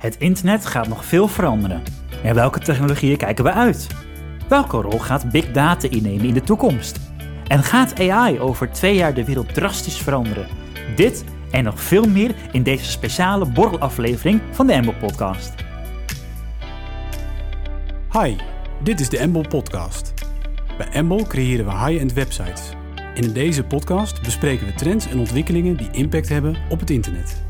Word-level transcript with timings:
Het 0.00 0.16
internet 0.18 0.66
gaat 0.66 0.88
nog 0.88 1.04
veel 1.04 1.28
veranderen. 1.28 1.82
En 2.22 2.34
welke 2.34 2.58
technologieën 2.58 3.16
kijken 3.16 3.44
we 3.44 3.52
uit? 3.52 3.86
Welke 4.48 4.76
rol 4.76 4.98
gaat 4.98 5.30
big 5.30 5.52
data 5.52 5.88
innemen 5.90 6.24
in 6.24 6.34
de 6.34 6.40
toekomst? 6.40 7.00
En 7.46 7.62
gaat 7.62 8.00
AI 8.00 8.38
over 8.38 8.70
twee 8.70 8.94
jaar 8.94 9.14
de 9.14 9.24
wereld 9.24 9.54
drastisch 9.54 9.98
veranderen? 9.98 10.46
Dit 10.96 11.24
en 11.50 11.64
nog 11.64 11.80
veel 11.80 12.04
meer 12.04 12.34
in 12.52 12.62
deze 12.62 12.90
speciale 12.90 13.46
borrelaflevering 13.46 14.40
van 14.50 14.66
de 14.66 14.72
Embel 14.72 14.94
Podcast. 15.00 15.54
Hi, 18.12 18.36
dit 18.82 19.00
is 19.00 19.08
de 19.08 19.18
Embel 19.18 19.48
Podcast. 19.48 20.14
Bij 20.78 20.88
Embel 20.88 21.26
creëren 21.26 21.64
we 21.64 21.72
high-end 21.72 22.12
websites. 22.12 22.70
En 23.14 23.22
in 23.22 23.32
deze 23.32 23.64
podcast 23.64 24.22
bespreken 24.22 24.66
we 24.66 24.74
trends 24.74 25.06
en 25.06 25.18
ontwikkelingen 25.18 25.76
die 25.76 25.90
impact 25.90 26.28
hebben 26.28 26.56
op 26.68 26.80
het 26.80 26.90
internet. 26.90 27.48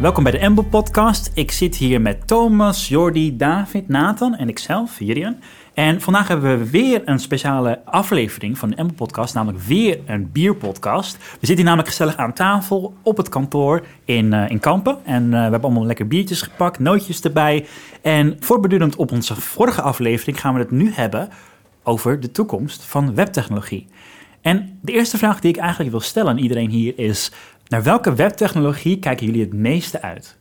Welkom 0.00 0.22
bij 0.22 0.32
de 0.32 0.38
Embel 0.38 0.64
Podcast. 0.64 1.30
Ik 1.34 1.50
zit 1.50 1.76
hier 1.76 2.00
met 2.00 2.26
Thomas, 2.26 2.88
Jordi, 2.88 3.36
David, 3.36 3.88
Nathan 3.88 4.34
en 4.34 4.48
ikzelf, 4.48 4.98
Jirian. 4.98 5.36
En 5.74 6.00
vandaag 6.00 6.28
hebben 6.28 6.58
we 6.58 6.70
weer 6.70 7.02
een 7.04 7.18
speciale 7.18 7.80
aflevering 7.84 8.58
van 8.58 8.70
de 8.70 8.76
Embel 8.76 8.94
Podcast, 8.94 9.34
namelijk 9.34 9.62
weer 9.62 10.00
een 10.06 10.32
bierpodcast. 10.32 11.16
We 11.16 11.22
zitten 11.30 11.56
hier 11.56 11.64
namelijk 11.64 11.88
gezellig 11.88 12.16
aan 12.16 12.32
tafel 12.32 12.94
op 13.02 13.16
het 13.16 13.28
kantoor 13.28 13.86
in, 14.04 14.32
uh, 14.32 14.50
in 14.50 14.60
Kampen. 14.60 14.98
En 15.04 15.24
uh, 15.24 15.30
we 15.30 15.36
hebben 15.36 15.62
allemaal 15.62 15.86
lekker 15.86 16.06
biertjes 16.06 16.42
gepakt, 16.42 16.78
nootjes 16.78 17.20
erbij. 17.20 17.66
En 18.02 18.36
voortbedurend 18.40 18.96
op 18.96 19.12
onze 19.12 19.36
vorige 19.36 19.82
aflevering 19.82 20.40
gaan 20.40 20.54
we 20.54 20.60
het 20.60 20.70
nu 20.70 20.92
hebben 20.92 21.28
over 21.82 22.20
de 22.20 22.30
toekomst 22.30 22.84
van 22.84 23.14
webtechnologie. 23.14 23.86
En 24.40 24.78
de 24.82 24.92
eerste 24.92 25.18
vraag 25.18 25.40
die 25.40 25.50
ik 25.50 25.58
eigenlijk 25.58 25.90
wil 25.90 26.00
stellen 26.00 26.30
aan 26.30 26.38
iedereen 26.38 26.70
hier 26.70 26.98
is: 26.98 27.32
naar 27.70 27.82
welke 27.82 28.14
webtechnologie 28.14 28.98
kijken 28.98 29.26
jullie 29.26 29.40
het 29.40 29.52
meeste 29.52 30.02
uit? 30.02 30.38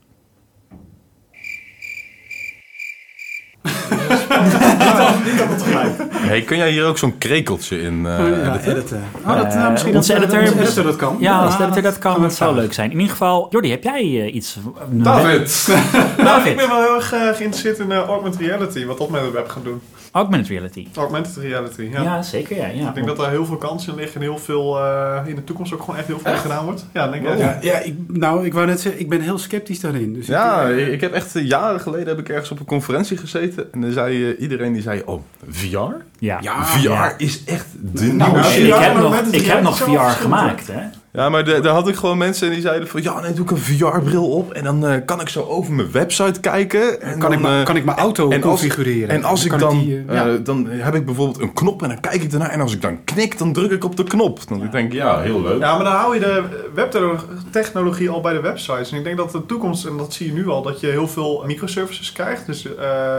niet 5.25 5.41
op 5.41 5.49
het 5.49 5.61
gelijk. 5.61 5.91
Hey, 6.11 6.41
kun 6.41 6.57
jij 6.57 6.71
hier 6.71 6.85
ook 6.85 6.97
zo'n 6.97 7.17
krekeltje 7.17 7.81
in 7.81 7.93
uh, 7.93 8.03
ja, 8.03 8.49
editen? 8.49 8.71
editen? 8.71 9.03
Oh, 9.25 9.35
dat, 9.35 9.53
nou, 9.53 9.71
misschien 9.71 9.95
onze 9.95 10.13
dat, 10.13 10.21
editor, 10.21 10.41
onze 10.41 10.61
editor 10.61 10.83
dat 10.83 10.95
kan. 10.95 11.17
Ja, 11.19 11.39
als 11.43 11.57
de 11.57 11.63
editor 11.63 11.81
dat 11.81 11.97
kan, 11.97 12.21
dat 12.21 12.33
zou 12.33 12.55
leuk 12.55 12.73
zijn. 12.73 12.91
In 12.91 12.97
ieder 12.97 13.11
geval, 13.11 13.47
Jordi, 13.49 13.69
heb 13.69 13.83
jij 13.83 14.03
uh, 14.03 14.33
iets... 14.33 14.57
David! 14.89 15.67
nou, 16.17 16.47
ik 16.47 16.55
ben 16.55 16.67
wel 16.67 16.81
heel 16.81 16.95
erg 16.95 17.13
uh, 17.13 17.19
geïnteresseerd 17.19 17.79
in 17.79 17.91
augmented 17.91 18.41
reality, 18.41 18.85
wat 18.85 18.97
dat 18.97 19.09
met 19.09 19.21
het 19.21 19.31
web 19.31 19.49
gaat 19.49 19.63
doen. 19.63 19.81
Augmented 20.11 20.49
reality. 20.49 20.87
Augmented 20.95 21.37
reality, 21.37 21.89
ja. 21.91 22.01
Ja, 22.01 22.21
zeker, 22.21 22.55
ja. 22.55 22.67
ja. 22.67 22.87
Ik 22.87 22.93
denk 22.93 23.07
dat 23.07 23.17
daar 23.17 23.29
heel 23.29 23.45
veel 23.45 23.57
kansen 23.57 23.91
in 23.93 23.99
liggen 23.99 24.15
en 24.15 24.21
heel 24.21 24.37
veel 24.37 24.79
in 25.25 25.35
de 25.35 25.43
toekomst 25.43 25.73
ook 25.73 25.79
gewoon 25.79 25.95
echt 25.97 26.07
heel 26.07 26.19
veel 26.19 26.31
echt? 26.31 26.41
gedaan 26.41 26.65
wordt. 26.65 26.85
Ja, 26.93 27.07
denk 27.07 27.27
ik. 27.27 27.37
Ja, 27.37 27.57
ja 27.61 27.79
ik, 27.79 27.95
nou, 28.07 28.45
ik 28.45 28.53
wou 28.53 28.65
net 28.65 28.81
zeggen, 28.81 29.01
ik 29.01 29.09
ben 29.09 29.21
heel 29.21 29.37
sceptisch 29.37 29.79
daarin. 29.79 30.13
Dus 30.13 30.27
ja, 30.27 30.67
ik, 30.67 30.87
ik, 30.87 31.01
heb 31.01 31.13
echt 31.13 31.31
jaren 31.33 31.79
geleden 31.79 32.07
heb 32.07 32.19
ik 32.19 32.29
ergens 32.29 32.51
op 32.51 32.59
een 32.59 32.65
conferentie 32.65 33.17
gezeten 33.17 33.73
en 33.73 33.81
dan 33.81 33.91
zei 33.91 34.35
iedereen 34.35 34.73
die 34.73 34.81
zei, 34.81 35.01
oh, 35.05 35.21
VR? 35.49 35.77
Ja. 36.19 36.37
ja 36.41 36.65
VR 36.65 36.79
ja. 36.79 37.13
is 37.17 37.43
echt 37.43 37.65
de 37.81 38.13
nou, 38.13 38.31
nieuwe 38.31 38.47
shit. 38.47 38.67
Ik 38.67 38.73
heb 38.73 38.93
nog, 38.93 39.21
ik 39.31 39.45
heb 39.45 39.61
nog 39.61 39.77
VR 39.77 39.99
gemaakt, 39.99 40.67
hè. 40.67 40.81
Ja, 41.11 41.29
maar 41.29 41.45
daar 41.45 41.67
had 41.67 41.87
ik 41.87 41.95
gewoon 41.95 42.17
mensen 42.17 42.49
die 42.49 42.61
zeiden 42.61 42.87
van... 42.87 43.01
Ja, 43.01 43.19
nee, 43.19 43.33
doe 43.33 43.43
ik 43.43 43.51
een 43.51 43.57
VR-bril 43.57 44.29
op 44.29 44.51
en 44.51 44.63
dan 44.63 44.85
uh, 44.85 44.95
kan 45.05 45.21
ik 45.21 45.29
zo 45.29 45.43
over 45.43 45.73
mijn 45.73 45.91
website 45.91 46.39
kijken. 46.39 47.01
En 47.01 47.19
kan, 47.19 47.31
dan, 47.31 47.39
ik, 47.39 47.45
uh, 47.45 47.63
kan 47.63 47.75
ik 47.75 47.85
mijn 47.85 47.97
auto 47.97 48.29
en 48.29 48.39
configureren. 48.39 49.09
En 49.09 49.23
als 49.23 49.45
ik 49.45 49.59
dan... 49.59 49.79
Die, 49.79 49.95
uh, 49.95 50.13
ja. 50.13 50.37
dan 50.37 50.67
heb 50.67 50.95
ik 50.95 51.05
bijvoorbeeld 51.05 51.41
een 51.41 51.53
knop 51.53 51.81
en 51.81 51.87
dan 51.89 51.99
kijk 51.99 52.23
ik 52.23 52.31
ernaar. 52.31 52.49
En 52.49 52.61
als 52.61 52.73
ik 52.73 52.81
dan 52.81 53.03
knik, 53.03 53.37
dan 53.37 53.53
druk 53.53 53.71
ik 53.71 53.83
op 53.83 53.95
de 53.95 54.03
knop. 54.03 54.47
Dan 54.47 54.63
ik 54.63 54.71
denk 54.71 54.93
ja, 54.93 55.19
heel 55.19 55.41
leuk. 55.41 55.59
Ja, 55.59 55.75
maar 55.75 55.83
dan 55.83 55.93
hou 55.93 56.13
je 56.13 56.19
de 56.19 56.43
webtechnologie 56.73 58.09
al 58.09 58.21
bij 58.21 58.33
de 58.33 58.41
websites. 58.41 58.91
En 58.91 58.97
ik 58.97 59.03
denk 59.03 59.17
dat 59.17 59.31
de 59.31 59.45
toekomst, 59.45 59.85
en 59.85 59.97
dat 59.97 60.13
zie 60.13 60.27
je 60.27 60.33
nu 60.33 60.47
al... 60.47 60.61
dat 60.61 60.79
je 60.79 60.87
heel 60.87 61.07
veel 61.07 61.43
microservices 61.45 62.11
krijgt. 62.11 62.45
Dus 62.45 62.67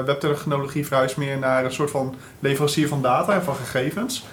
webtechnologie 0.05 0.87
verhuist 0.87 1.17
meer 1.17 1.39
naar 1.39 1.65
een 1.65 1.73
soort 1.73 1.91
van 1.91 2.15
leverancier 2.41 2.89
van 2.89 3.03
data 3.03 3.33
en 3.33 3.43
van 3.43 3.55
gegevens... 3.55 4.25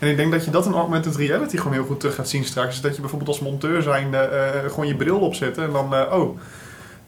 En 0.00 0.08
ik 0.08 0.16
denk 0.16 0.32
dat 0.32 0.44
je 0.44 0.50
dat 0.50 0.66
in 0.66 0.72
augmented 0.72 1.16
reality 1.16 1.56
gewoon 1.56 1.72
heel 1.72 1.84
goed 1.84 2.00
terug 2.00 2.14
gaat 2.14 2.28
zien 2.28 2.44
straks. 2.44 2.80
Dat 2.80 2.94
je 2.94 3.00
bijvoorbeeld 3.00 3.30
als 3.30 3.40
monteur 3.40 3.82
zijn 3.82 4.12
uh, 4.12 4.20
gewoon 4.66 4.86
je 4.86 4.96
bril 4.96 5.18
opzetten 5.18 5.64
en 5.64 5.72
dan, 5.72 5.94
uh, 5.94 6.12
oh, 6.12 6.38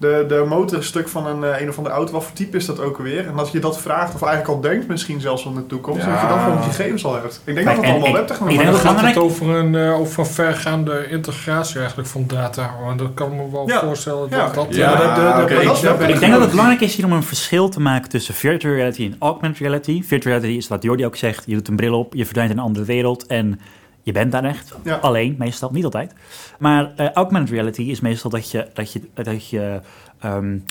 de, 0.02 0.24
de 0.28 0.44
motorstuk 0.48 1.08
van 1.08 1.26
een, 1.26 1.42
uh, 1.42 1.60
een 1.60 1.68
of 1.68 1.76
andere 1.76 1.94
auto, 1.94 2.12
wat 2.12 2.24
voor 2.24 2.32
type 2.32 2.56
is 2.56 2.66
dat 2.66 2.80
ook 2.80 2.98
weer? 2.98 3.26
En 3.26 3.38
als 3.38 3.50
je 3.50 3.58
dat 3.58 3.80
vraagt, 3.80 4.14
of 4.14 4.22
eigenlijk 4.22 4.54
al 4.54 4.60
denkt 4.60 4.88
misschien 4.88 5.20
zelfs 5.20 5.42
van 5.42 5.54
de 5.54 5.66
toekomst, 5.66 6.04
ja. 6.04 6.12
dat 6.12 6.20
je 6.20 6.26
dan 6.26 6.38
gewoon 6.38 6.60
die 6.60 6.70
gegevens 6.70 7.04
al 7.04 7.14
hebt. 7.14 7.42
Ik 7.44 7.54
denk 7.54 7.66
dat 7.66 7.76
het 7.76 7.86
allemaal 7.86 8.12
webtechnologie 8.12 8.60
is. 8.60 8.66
Dan 8.66 8.74
gaat 8.74 9.00
het 9.00 9.18
over 9.18 9.48
een, 9.48 9.74
uh, 9.74 10.00
over 10.00 10.18
een 10.18 10.26
vergaande 10.26 11.06
integratie 11.08 11.78
eigenlijk 11.78 12.08
van 12.08 12.24
data. 12.26 12.74
Want 12.84 12.98
dat 12.98 13.10
kan 13.14 13.36
me 13.36 13.50
wel 13.50 13.68
ja. 13.68 13.80
voorstellen 13.80 14.30
dat 14.30 14.38
ja. 14.38 14.50
dat... 14.52 14.66
Ja, 14.74 14.96
de, 14.96 15.20
de, 15.20 15.36
de, 15.36 15.42
okay. 15.42 15.64
ik, 15.64 16.00
ik, 16.00 16.14
ik 16.14 16.20
denk 16.20 16.32
dat 16.32 16.40
het 16.40 16.50
belangrijk 16.50 16.80
is 16.80 16.96
hier 16.96 17.04
om 17.04 17.12
een 17.12 17.22
verschil 17.22 17.68
te 17.68 17.80
maken 17.80 18.08
tussen 18.08 18.34
virtual 18.34 18.74
reality 18.74 19.04
en 19.04 19.16
augmented 19.18 19.60
reality. 19.60 20.02
Virtual 20.02 20.34
reality 20.34 20.58
is 20.58 20.68
wat 20.68 20.82
Jordi 20.82 21.06
ook 21.06 21.16
zegt, 21.16 21.42
je 21.46 21.54
doet 21.54 21.68
een 21.68 21.76
bril 21.76 21.98
op, 21.98 22.14
je 22.14 22.24
verdwijnt 22.24 22.52
in 22.52 22.58
een 22.58 22.64
andere 22.64 22.84
wereld 22.84 23.26
en... 23.26 23.60
Je 24.02 24.12
bent 24.12 24.32
daar 24.32 24.44
echt. 24.44 24.74
Ja. 24.84 24.96
Alleen, 24.96 25.34
meestal, 25.38 25.70
niet 25.70 25.84
altijd. 25.84 26.14
Maar 26.58 26.92
uh, 26.96 27.10
augmented 27.10 27.50
reality 27.50 27.82
is 27.82 28.00
meestal 28.00 28.30
dat 28.30 28.50
je, 28.50 28.68
dat 28.72 28.92
je, 28.92 29.02
dat 29.14 29.48
je 29.48 29.80
um, 30.24 30.64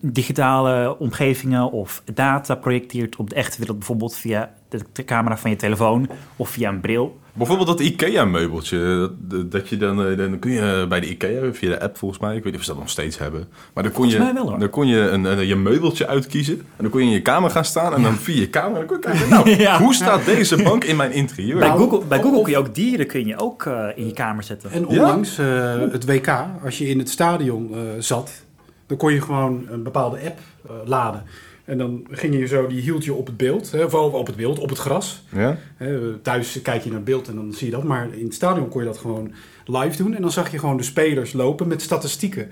digitale 0.00 0.98
omgevingen 0.98 1.70
of 1.70 2.02
data 2.14 2.54
projecteert 2.54 3.16
op 3.16 3.30
de 3.30 3.34
echte 3.34 3.58
wereld, 3.58 3.78
bijvoorbeeld 3.78 4.16
via 4.16 4.54
de 4.92 5.04
camera 5.04 5.36
van 5.36 5.50
je 5.50 5.56
telefoon 5.56 6.08
of 6.36 6.48
via 6.48 6.68
een 6.68 6.80
bril. 6.80 7.18
Bijvoorbeeld 7.36 7.68
dat 7.68 7.80
IKEA-meubeltje. 7.80 9.10
Dat, 9.18 9.50
dat, 9.50 9.68
je 9.68 9.76
dan, 9.76 10.16
dan 10.16 10.38
kun 10.38 10.50
je 10.50 10.86
bij 10.88 11.00
de 11.00 11.08
IKEA, 11.08 11.52
via 11.52 11.68
de 11.68 11.80
app 11.80 11.96
volgens 11.96 12.20
mij, 12.20 12.36
ik 12.36 12.42
weet 12.42 12.52
niet 12.52 12.60
of 12.60 12.66
ze 12.66 12.70
dat 12.70 12.80
nog 12.80 12.90
steeds 12.90 13.18
hebben. 13.18 13.48
Maar 13.74 13.82
dan 13.82 13.92
kon 13.92 14.08
je, 14.08 14.32
wel, 14.34 14.58
dan 14.58 14.70
kon 14.70 14.86
je 14.86 15.00
een, 15.08 15.24
een, 15.24 15.46
je 15.46 15.56
meubeltje 15.56 16.06
uitkiezen. 16.06 16.58
En 16.58 16.64
dan 16.76 16.90
kon 16.90 17.00
je 17.00 17.06
in 17.06 17.12
je 17.12 17.22
kamer 17.22 17.50
gaan 17.50 17.64
staan. 17.64 17.94
En 17.94 18.02
dan 18.02 18.14
via 18.14 18.40
je 18.40 18.48
kamer 18.48 18.78
dan 18.78 18.86
kon 18.86 18.96
je 18.96 19.02
kijken, 19.02 19.28
nou, 19.28 19.50
ja. 19.62 19.78
hoe 19.78 19.94
staat 19.94 20.24
deze 20.24 20.62
bank 20.62 20.84
in 20.84 20.96
mijn 20.96 21.12
interieur? 21.12 21.58
Bij 21.58 21.68
Google, 21.68 22.02
bij 22.08 22.20
Google 22.20 22.42
kun 22.42 22.52
je 22.52 22.58
ook 22.58 22.74
dieren 22.74 23.06
kun 23.06 23.26
je 23.26 23.38
ook 23.38 23.64
uh, 23.64 23.86
in 23.94 24.06
je 24.06 24.12
kamer 24.12 24.42
zetten. 24.42 24.70
En 24.70 24.86
onlangs 24.86 25.38
uh, 25.38 25.74
het 25.92 26.04
WK, 26.04 26.28
als 26.64 26.78
je 26.78 26.88
in 26.88 26.98
het 26.98 27.08
stadion 27.08 27.70
uh, 27.72 27.78
zat, 27.98 28.44
dan 28.86 28.96
kon 28.96 29.12
je 29.12 29.20
gewoon 29.20 29.66
een 29.70 29.82
bepaalde 29.82 30.18
app 30.24 30.38
laden. 30.84 31.22
En 31.64 31.78
dan 31.78 32.06
ging 32.10 32.38
je 32.38 32.46
zo, 32.46 32.66
die 32.66 32.80
hield 32.80 33.04
je 33.04 33.14
op 33.14 33.26
het 33.26 33.36
beeld, 33.36 33.70
hè, 33.70 33.84
of 33.84 33.94
op 33.94 34.26
het 34.26 34.36
beeld, 34.36 34.58
op 34.58 34.68
het 34.68 34.78
gras. 34.78 35.22
Ja. 35.28 35.58
Hè, 35.76 36.18
thuis 36.18 36.62
kijk 36.62 36.82
je 36.82 36.88
naar 36.88 36.98
het 36.98 37.04
beeld 37.04 37.28
en 37.28 37.34
dan 37.34 37.52
zie 37.52 37.66
je 37.66 37.72
dat. 37.72 37.84
Maar 37.84 38.08
in 38.14 38.24
het 38.24 38.34
stadion 38.34 38.68
kon 38.68 38.80
je 38.80 38.86
dat 38.86 38.98
gewoon 38.98 39.32
live 39.64 39.96
doen. 39.96 40.14
En 40.14 40.22
dan 40.22 40.32
zag 40.32 40.50
je 40.50 40.58
gewoon 40.58 40.76
de 40.76 40.82
spelers 40.82 41.32
lopen 41.32 41.68
met 41.68 41.82
statistieken. 41.82 42.50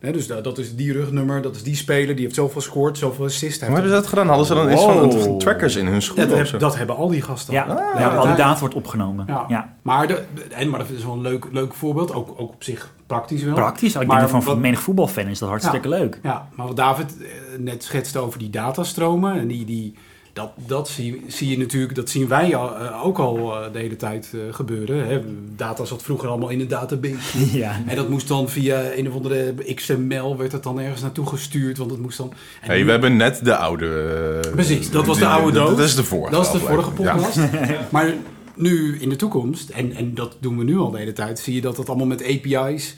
Dus 0.00 0.26
dat, 0.26 0.44
dat 0.44 0.58
is 0.58 0.76
die 0.76 0.92
rugnummer, 0.92 1.42
dat 1.42 1.56
is 1.56 1.62
die 1.62 1.74
speler, 1.76 2.14
die 2.14 2.24
heeft 2.24 2.34
zoveel 2.36 2.60
gescoord, 2.60 2.98
zoveel 2.98 3.24
assist. 3.24 3.60
Hoe 3.60 3.70
hebben 3.74 3.90
ze 3.90 3.96
dat 3.96 4.06
gedaan? 4.06 4.26
Hadden 4.28 4.46
ze 4.46 4.54
dan 4.54 4.70
iets 4.72 4.80
Wow. 4.84 5.12
van 5.22 5.38
trackers 5.38 5.76
in 5.76 5.86
hun 5.86 6.02
schoenen? 6.02 6.28
Dat, 6.28 6.60
dat 6.60 6.76
hebben 6.76 6.96
al 6.96 7.08
die 7.08 7.22
gasten. 7.22 7.54
Ja, 7.54 7.62
al. 7.64 7.76
ja, 8.00 8.16
al 8.16 8.26
die 8.26 8.34
data 8.36 8.60
wordt 8.60 8.74
opgenomen. 8.74 9.24
Ja. 9.28 9.44
Ja. 9.48 9.74
Maar, 9.82 10.06
de, 10.06 10.22
en, 10.50 10.68
maar 10.68 10.78
dat 10.78 10.90
is 10.90 11.04
wel 11.04 11.12
een 11.14 11.20
leuk, 11.20 11.46
leuk 11.52 11.74
voorbeeld, 11.74 12.12
ook, 12.14 12.28
ook 12.28 12.38
op 12.52 12.62
zich 12.64 12.94
praktisch 13.06 13.42
wel. 13.42 13.54
Praktisch, 13.54 13.88
ik 13.94 14.06
Maar 14.06 14.18
denk 14.18 14.20
dat 14.20 14.30
van 14.30 14.52
wat- 14.54 14.62
menig 14.62 14.80
voetbalfan 14.80 15.26
is 15.26 15.38
dat 15.38 15.48
hartstikke 15.48 15.88
leuk. 15.88 16.20
Ja, 16.22 16.48
maar 16.54 16.66
wat 16.66 16.76
David 16.76 17.16
eh, 17.22 17.26
net 17.58 17.84
schetste 17.84 18.18
over 18.18 18.38
die 18.38 18.50
datastromen 18.50 19.38
en 19.38 19.46
die, 19.46 19.64
die, 19.64 19.94
dat, 20.38 20.52
dat 20.66 20.88
zie, 20.88 21.24
zie 21.26 21.48
je 21.50 21.58
natuurlijk, 21.58 21.94
dat 21.94 22.10
zien 22.10 22.28
wij 22.28 22.56
al, 22.56 22.76
eh, 22.76 23.04
ook 23.06 23.18
al 23.18 23.36
eh, 23.56 23.72
de 23.72 23.78
hele 23.78 23.96
tijd 23.96 24.30
eh, 24.34 24.40
gebeuren. 24.54 25.06
Hè. 25.08 25.20
Data 25.56 25.84
zat 25.84 26.02
vroeger 26.02 26.28
allemaal 26.28 26.48
in 26.48 26.60
een 26.60 26.68
database. 26.68 27.16
Ja. 27.58 27.80
En 27.86 27.96
dat 27.96 28.08
moest 28.08 28.28
dan 28.28 28.48
via 28.48 28.92
een 28.94 29.08
of 29.08 29.14
andere 29.14 29.54
XML 29.74 30.36
werd 30.36 30.52
het 30.52 30.62
dan 30.62 30.80
ergens 30.80 31.02
naartoe 31.02 31.26
gestuurd, 31.26 31.78
want 31.78 31.90
het 31.90 32.00
moest 32.00 32.18
dan. 32.18 32.30
en 32.60 32.68
Hey, 32.68 32.78
nu- 32.78 32.84
we 32.84 32.90
hebben 32.90 33.16
net 33.16 33.44
de 33.44 33.56
oude... 33.56 34.40
Precies, 34.52 34.90
dat 34.90 35.06
was 35.06 35.18
de 35.18 35.26
oude 35.26 35.52
doos. 35.58 35.68
Dat 35.76 35.78
is 35.86 35.94
de 35.94 36.04
vorige 36.04 36.30
Dat 36.30 36.46
is 36.46 36.52
de 36.52 36.58
vorige. 36.58 36.90
Ja. 37.02 37.12
podcast. 37.14 37.38
Maar 37.92 38.14
nu 38.54 38.98
in 39.00 39.08
de 39.08 39.16
toekomst, 39.16 39.68
en, 39.68 39.92
en 39.92 40.14
dat 40.14 40.36
doen 40.40 40.58
we 40.58 40.64
nu 40.64 40.78
al 40.78 40.90
de 40.90 40.98
hele 40.98 41.12
tijd, 41.12 41.38
zie 41.38 41.54
je 41.54 41.60
dat 41.60 41.76
dat 41.76 41.88
allemaal 41.88 42.06
met 42.06 42.22
API's 42.22 42.94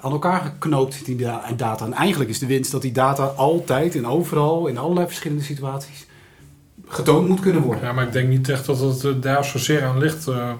aan 0.00 0.12
elkaar 0.12 0.40
geknoopt 0.40 1.04
die 1.04 1.16
da- 1.16 1.44
data. 1.56 1.84
En 1.84 1.92
eigenlijk 1.92 2.30
is 2.30 2.38
de 2.38 2.46
winst 2.46 2.70
dat 2.72 2.82
die 2.82 2.92
data 2.92 3.24
altijd 3.24 3.94
en 3.96 4.06
overal, 4.06 4.66
in 4.66 4.78
allerlei 4.78 5.06
verschillende 5.06 5.42
situaties, 5.44 6.06
getoond 6.88 7.28
moet 7.28 7.40
kunnen 7.40 7.62
worden. 7.62 7.84
Ja, 7.84 7.92
maar 7.92 8.04
ik 8.06 8.12
denk 8.12 8.28
niet 8.28 8.48
echt 8.48 8.66
dat 8.66 8.80
het 8.80 9.04
eh, 9.04 9.10
daar 9.20 9.44
zozeer 9.44 9.84
aan 9.84 9.98
ligt. 9.98 10.28
eh, 10.28 10.50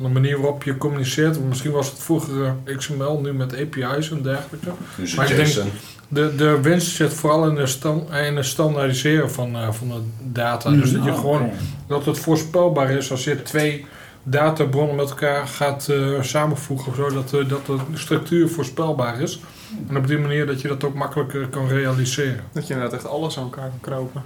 van 0.00 0.08
de 0.08 0.20
manier 0.20 0.40
waarop 0.40 0.62
je 0.62 0.76
communiceert. 0.76 1.44
Misschien 1.44 1.70
was 1.70 1.90
het 1.90 1.98
vroeger 1.98 2.54
XML, 2.76 3.20
nu 3.20 3.32
met 3.32 3.52
API's 3.54 4.10
en 4.10 4.22
dergelijke. 4.22 4.70
Dus 4.96 5.14
Maar 5.14 5.30
ik 5.30 5.36
denk-. 5.36 5.68
De, 6.08 6.34
de 6.36 6.60
winst 6.60 6.94
zit 6.96 7.14
vooral 7.14 7.48
in 7.48 7.54
de, 7.54 7.66
stand, 7.66 8.10
in 8.10 8.36
het 8.36 8.44
standaardiseren 8.46 9.30
van, 9.30 9.56
eh, 9.56 9.72
van 9.72 9.88
de 9.88 10.00
data. 10.32 10.70
Dus 10.70 10.92
dat 10.92 11.04
je 11.04 11.10
Oh, 11.10 11.18
gewoon 11.18 11.50
dat 11.86 12.04
het 12.04 12.18
voorspelbaar 12.18 12.90
is 12.90 13.10
als 13.10 13.24
je 13.24 13.42
twee 13.42 13.86
databronnen 14.22 14.96
met 14.96 15.08
elkaar 15.10 15.46
gaat 15.46 15.88
eh, 15.88 16.22
samenvoegen, 16.22 16.94
zodat 16.94 17.32
uh, 17.34 17.48
dat 17.48 17.66
de 17.66 17.78
structuur 17.94 18.48
voorspelbaar 18.48 19.20
is. 19.20 19.40
En 19.88 19.96
op 19.96 20.06
die 20.06 20.18
manier 20.18 20.46
dat 20.46 20.60
je 20.60 20.68
dat 20.68 20.84
ook 20.84 20.94
makkelijker 20.94 21.48
kan 21.48 21.68
realiseren. 21.68 22.44
Dat 22.52 22.66
je 22.66 22.74
inderdaad 22.74 22.98
echt 22.98 23.08
alles 23.08 23.38
aan 23.38 23.44
elkaar 23.44 23.70
kan 23.80 23.80
knopen. 23.80 24.22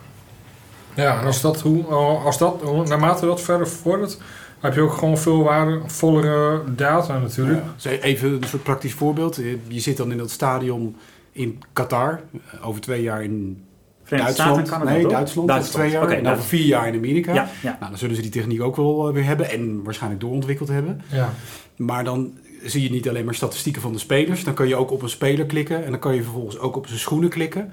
Ja, 0.96 1.20
en 1.20 1.26
als 1.26 1.40
dat, 1.40 1.60
hoe, 1.60 1.84
als 2.24 2.38
dat, 2.38 2.60
hoe- 2.62 2.86
naarmate 2.86 3.26
dat 3.26 3.40
verder 3.40 3.68
vordert, 3.68 4.18
heb 4.60 4.74
je 4.74 4.80
ook 4.80 4.92
gewoon 4.92 5.18
veel 5.18 5.42
waardevollere 5.42 6.62
data 6.76 7.18
natuurlijk. 7.18 7.62
Dus 7.74 7.84
even 7.84 8.32
een 8.32 8.48
soort 8.48 8.62
praktisch 8.62 8.92
voorbeeld. 8.94 9.40
Je 9.68 9.80
zit 9.80 9.96
dan 9.96 10.10
in 10.10 10.18
dat 10.18 10.30
stadion 10.30 10.96
in 11.32 11.62
Qatar. 11.72 12.20
eh, 12.52 12.68
Over 12.68 12.80
twee 12.80 13.02
jaar 13.02 13.22
in 13.22 13.64
Verenigde 14.02 14.36
Duitsland. 14.36 14.84
nee? 14.84 15.06
Duitsland. 15.06 15.50
over 15.50 15.70
twee 15.70 15.90
jaar. 15.90 16.02
Oké, 16.02 16.12
en 16.14 16.26
over 16.28 16.42
vier 16.44 16.64
jaar 16.66 16.88
in 16.88 16.94
Amerika. 16.96 17.34
Ja, 17.34 17.48
ja. 17.62 17.76
Nou, 17.80 17.90
dan 17.90 17.98
zullen 17.98 18.16
ze 18.16 18.22
die 18.22 18.30
techniek 18.30 18.62
ook 18.62 18.76
wel 18.76 19.08
eh, 19.08 19.14
weer 19.14 19.24
hebben. 19.24 19.50
En 19.50 19.82
waarschijnlijk 19.82 20.22
doorontwikkeld 20.22 20.68
hebben. 20.68 21.00
Ja. 21.08 21.30
Maar 21.76 22.04
dan 22.04 22.32
zie 22.64 22.82
je 22.82 22.90
niet 22.90 23.08
alleen 23.08 23.24
maar 23.24 23.34
statistieken 23.34 23.82
van 23.82 23.92
de 23.92 23.98
spelers. 23.98 24.44
Dan 24.44 24.54
kan 24.54 24.68
je 24.68 24.76
ook 24.76 24.90
op 24.90 25.02
een 25.02 25.08
speler 25.08 25.46
klikken. 25.46 25.84
En 25.84 25.90
dan 25.90 26.00
kan 26.00 26.14
je 26.14 26.22
vervolgens 26.22 26.58
ook 26.58 26.76
op 26.76 26.86
zijn 26.86 26.98
schoenen 26.98 27.28
klikken. 27.30 27.72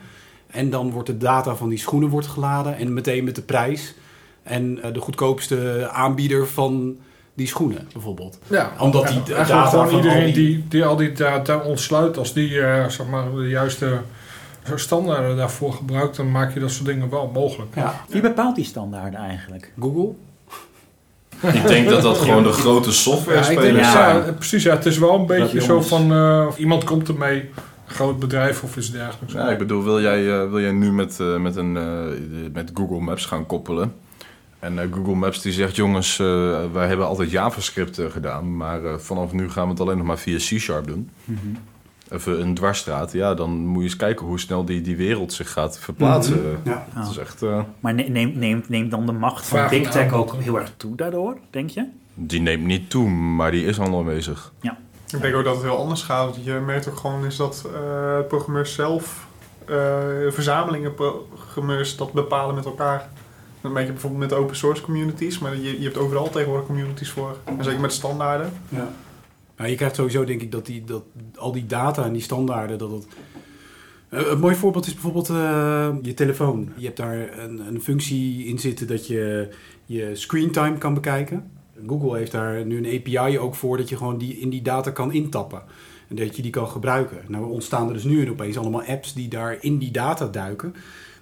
En 0.52 0.70
dan 0.70 0.92
wordt 0.92 1.08
de 1.08 1.18
data 1.18 1.56
van 1.56 1.70
die 1.70 1.78
schoenen 1.78 2.10
wordt 2.10 2.28
geladen. 2.28 2.78
En 2.78 2.94
meteen 2.94 3.24
met 3.24 3.36
de 3.36 3.42
prijs. 3.42 3.94
En 4.44 4.80
eh, 4.84 4.94
de 4.94 5.00
goedkoopste 5.00 5.90
aanbieder 5.92 6.48
van 6.48 6.96
die 7.34 7.48
schoenen 7.48 7.88
bijvoorbeeld. 7.94 8.40
Ja, 8.48 8.72
Omdat 8.80 9.08
die 9.08 9.14
eigenlijk 9.16 9.48
data 9.48 9.70
gewoon 9.70 9.90
van 9.90 9.96
al 10.00 10.04
iedereen 10.04 10.26
die- 10.26 10.34
die... 10.34 10.66
Die, 10.68 10.86
al 10.86 10.96
die 10.96 11.12
data 11.12 11.58
ontsluit, 11.58 12.18
als 12.18 12.34
die 12.34 12.62
eh, 12.62 12.88
zeg 12.88 13.08
maar, 13.08 13.32
de 13.36 13.48
juiste 13.50 14.02
standaarden 14.76 15.38
daarvoor 15.38 15.74
gebruikt, 15.74 16.16
dan 16.16 16.32
maak 16.32 16.54
je 16.54 16.60
dat 16.60 16.72
soort 16.72 16.86
dingen 16.86 17.10
wel 17.10 17.32
mogelijk. 17.34 17.76
Ja. 17.76 18.02
Wie 18.10 18.22
bepaalt 18.22 18.56
die 18.56 18.66
standaarden 18.66 19.20
eigenlijk? 19.20 19.72
Google. 19.80 20.12
Ik 21.54 21.68
denk 21.68 21.90
dat 21.90 22.02
dat 22.02 22.18
gewoon 22.18 22.44
de 22.44 22.52
grote 22.52 22.92
software 22.92 23.38
Ja, 23.38 23.44
spelers 23.44 23.94
Ja. 23.94 24.10
ja, 24.16 24.32
precies. 24.32 24.64
Ja, 24.64 24.76
het 24.76 24.86
is 24.86 24.98
wel 24.98 25.16
een 25.16 25.26
beetje 25.26 25.62
zo 25.62 25.82
van 25.82 26.12
eh, 26.14 26.48
iemand 26.58 26.84
komt 26.84 27.08
ermee, 27.08 27.50
groot 27.92 28.20
bedrijf 28.20 28.64
of 28.64 28.78
iets 28.78 28.92
dergelijks. 28.92 29.34
Ja, 29.34 29.50
ik 29.50 29.58
bedoel, 29.58 29.84
wil 29.84 30.02
jij, 30.02 30.42
eh, 30.42 30.50
wil 30.50 30.60
jij 30.62 30.72
nu 30.72 30.92
met, 30.92 31.20
eh, 31.20 31.38
met, 31.38 31.56
een, 31.56 31.78
eh, 31.78 32.54
met 32.54 32.72
Google 32.74 33.00
Maps 33.00 33.26
gaan 33.26 33.46
koppelen? 33.46 33.94
En 34.60 34.80
eh, 34.80 34.86
Google 34.94 35.16
Maps 35.16 35.42
die 35.42 35.52
zegt, 35.52 35.76
jongens, 35.76 36.20
eh, 36.20 36.26
wij 36.74 36.88
hebben 36.88 37.06
altijd 37.06 37.32
JavaScript 37.32 38.02
gedaan, 38.10 38.58
maar 38.58 38.86
eh, 38.86 38.98
vanaf 38.98 39.32
nu 39.34 39.50
gaan 39.50 39.64
we 39.66 39.70
het 39.72 39.80
alleen 39.80 39.98
nog 39.98 40.06
maar 40.08 40.18
via 40.20 40.38
C-Sharp 40.38 40.88
doen. 40.88 41.10
Mhm. 41.26 41.38
Even 42.10 42.42
een 42.42 42.54
dwarsstraat, 42.54 43.12
ja, 43.12 43.34
dan 43.34 43.52
moet 43.66 43.78
je 43.78 43.84
eens 43.84 43.96
kijken 43.96 44.26
hoe 44.26 44.40
snel 44.40 44.66
die, 44.66 44.82
die 44.82 44.96
wereld 44.96 45.34
zich 45.34 45.52
gaat 45.52 45.80
verplaatsen. 45.80 46.38
Mhm. 46.42 46.70
Ja. 46.70 46.86
Het 46.94 47.10
is 47.10 47.18
echt, 47.18 47.42
eh, 47.42 47.62
Maar 47.80 47.94
ne- 47.94 48.04
neemt 48.04 48.36
neemt 48.36 48.70
neemt 48.70 48.92
dan 48.92 49.06
de 49.06 49.12
macht 49.12 49.46
van 49.48 49.58
Vraag 49.58 49.70
Big 49.70 49.90
Tech 49.92 50.14
ook 50.14 50.36
heel 50.36 50.60
erg 50.60 50.74
toe 50.78 50.96
daardoor, 50.96 51.38
denk 51.50 51.70
je? 51.70 51.86
die 52.14 52.42
neemt 52.42 52.64
niet 52.66 52.90
toe, 52.90 53.10
maar 53.10 53.52
die 53.52 53.66
is 53.66 53.80
al 53.80 53.98
aanwezig. 54.00 54.52
Ik 55.14 55.22
denk 55.22 55.36
ook 55.36 55.44
dat 55.44 55.56
het 55.56 55.64
heel 55.64 55.78
anders 55.78 56.02
gaat. 56.02 56.38
Je 56.44 56.54
merkt 56.54 56.90
ook 56.90 56.98
gewoon 56.98 57.26
is 57.26 57.36
dat 57.36 57.70
eh 57.74 58.20
programmeurs 58.28 58.74
zelf, 58.74 59.28
eh, 59.66 59.76
verzamelingen 60.30 60.94
programmeurs 60.94 61.98
dat 61.98 62.14
bepalen 62.14 62.56
met 62.56 62.66
elkaar. 62.66 63.10
Dat 63.62 63.72
merk 63.72 63.86
je 63.86 63.92
bijvoorbeeld 63.92 64.22
met 64.22 64.34
open 64.34 64.56
source 64.56 64.82
communities, 64.82 65.40
maar 65.40 65.56
je, 65.56 65.80
je 65.80 65.84
hebt 65.84 65.98
overal 65.98 66.30
tegenwoordig 66.30 66.66
communities 66.66 67.10
voor. 67.10 67.38
En 67.44 67.64
zeker 67.64 67.80
met 67.80 67.94
standaarden. 67.94 68.54
Ja. 68.70 68.90
Je 69.66 69.76
krijgt 69.76 69.96
sowieso 69.96 70.24
denk 70.24 70.42
ik 70.42 70.52
dat, 70.52 70.66
die, 70.66 70.84
dat 70.84 71.04
al 71.36 71.52
die 71.52 71.66
data 71.66 72.04
en 72.04 72.14
die 72.14 72.22
standaarden, 72.22 72.78
dat 72.78 72.92
het... 72.92 73.08
Eh, 74.10 74.28
een 74.28 74.40
mooi 74.40 74.56
voorbeeld 74.56 74.86
is 74.86 74.94
bijvoorbeeld 74.94 75.28
je 76.02 76.14
telefoon. 76.16 76.70
Je 76.76 76.86
hebt 76.86 76.98
daar 76.98 77.40
een, 77.40 77.68
een 77.68 77.82
functie 77.82 78.46
in 78.46 78.60
zitten 78.60 78.88
dat 78.88 79.08
je 79.08 79.50
je 79.86 80.16
screentime 80.16 80.78
kan 80.78 80.94
bekijken. 80.94 81.52
Google 81.88 82.18
heeft 82.18 82.32
daar 82.32 82.66
nu 82.66 82.78
een 82.78 83.00
API 83.00 83.40
ook 83.40 83.56
voor 83.56 83.78
dat 83.78 83.90
je 83.90 83.98
gewoon 83.98 84.18
die, 84.18 84.38
in 84.38 84.50
die 84.50 84.62
data 84.62 84.92
kan 84.92 85.14
intappen. 85.14 85.62
En 86.08 86.16
dat 86.16 86.36
je 86.36 86.42
die 86.42 86.52
kan 86.52 86.68
gebruiken. 86.68 87.18
Nou 87.28 87.50
ontstaan 87.50 87.88
er 87.88 87.94
dus 87.94 88.04
nu 88.04 88.30
opeens 88.30 88.58
allemaal 88.58 88.84
apps 88.84 89.14
die 89.14 89.28
daar 89.28 89.58
in 89.62 89.78
die 89.78 89.92
data 89.92 90.28
duiken. 90.28 90.76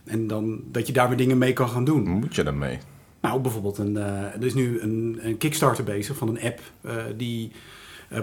En 0.04 0.28
dan 0.28 0.62
dat 0.72 0.88
je 0.88 0.94
daar 0.94 1.08
weer 1.08 1.18
dingen 1.18 1.38
mee 1.38 1.54
kan 1.54 1.70
gaan 1.70 1.84
doen. 1.84 2.10
Moet 2.10 2.36
je 2.36 2.44
daarmee? 2.44 2.78
Nou, 3.22 3.42
bijvoorbeeld, 3.42 3.78
een, 3.78 3.98
eh, 3.98 4.24
er 4.24 4.46
is 4.46 4.54
nu 4.54 4.80
een, 4.80 5.20
een 5.22 5.38
Kickstarter 5.38 5.84
bezig 5.84 6.18
van 6.18 6.28
een 6.28 6.42
app 6.42 6.60
eh, 6.82 6.94
die, 7.18 7.52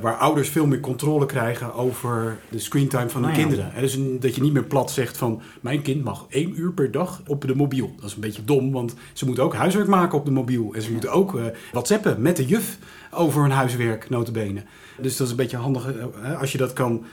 waar 0.00 0.16
ouders 0.16 0.48
veel 0.48 0.66
meer 0.66 0.80
controle 0.80 1.26
krijgen 1.26 1.74
over 1.74 2.38
de 2.48 2.58
screentime 2.58 3.08
van 3.08 3.22
hun 3.24 3.32
Nou 3.32 3.42
ja. 3.42 3.48
kinderen. 3.48 3.74
En 3.74 3.82
dus 3.82 3.94
een, 3.94 4.20
dat 4.20 4.34
je 4.34 4.40
niet 4.42 4.52
meer 4.52 4.64
plat 4.64 4.90
zegt 4.90 5.16
van 5.16 5.42
mijn 5.60 5.82
kind 5.82 6.04
mag 6.04 6.26
één 6.28 6.60
uur 6.60 6.72
per 6.72 6.90
dag 6.90 7.22
op 7.26 7.46
de 7.46 7.54
mobiel. 7.54 7.92
Dat 7.96 8.04
is 8.04 8.14
een 8.14 8.20
beetje 8.20 8.44
dom, 8.44 8.72
want 8.72 8.94
ze 9.12 9.26
moeten 9.26 9.44
ook 9.44 9.54
huiswerk 9.54 9.88
maken 9.88 10.18
op 10.18 10.24
de 10.24 10.30
mobiel. 10.30 10.72
En 10.74 10.82
ze 10.82 10.92
moeten 10.92 11.12
ook 11.12 11.38
eh, 11.38 11.44
whatsappen 11.72 12.22
met 12.22 12.36
de 12.36 12.44
juf 12.44 12.78
over 13.10 13.42
hun 13.42 13.50
huiswerk, 13.50 14.10
notabene. 14.10 14.62
Dus 15.00 15.16
dat 15.16 15.26
is 15.26 15.32
een 15.32 15.38
beetje 15.38 15.56
handig 15.56 15.92
eh, 15.94 16.40
als 16.40 16.52
je 16.52 16.58
dat 16.58 16.72
kan 16.72 17.04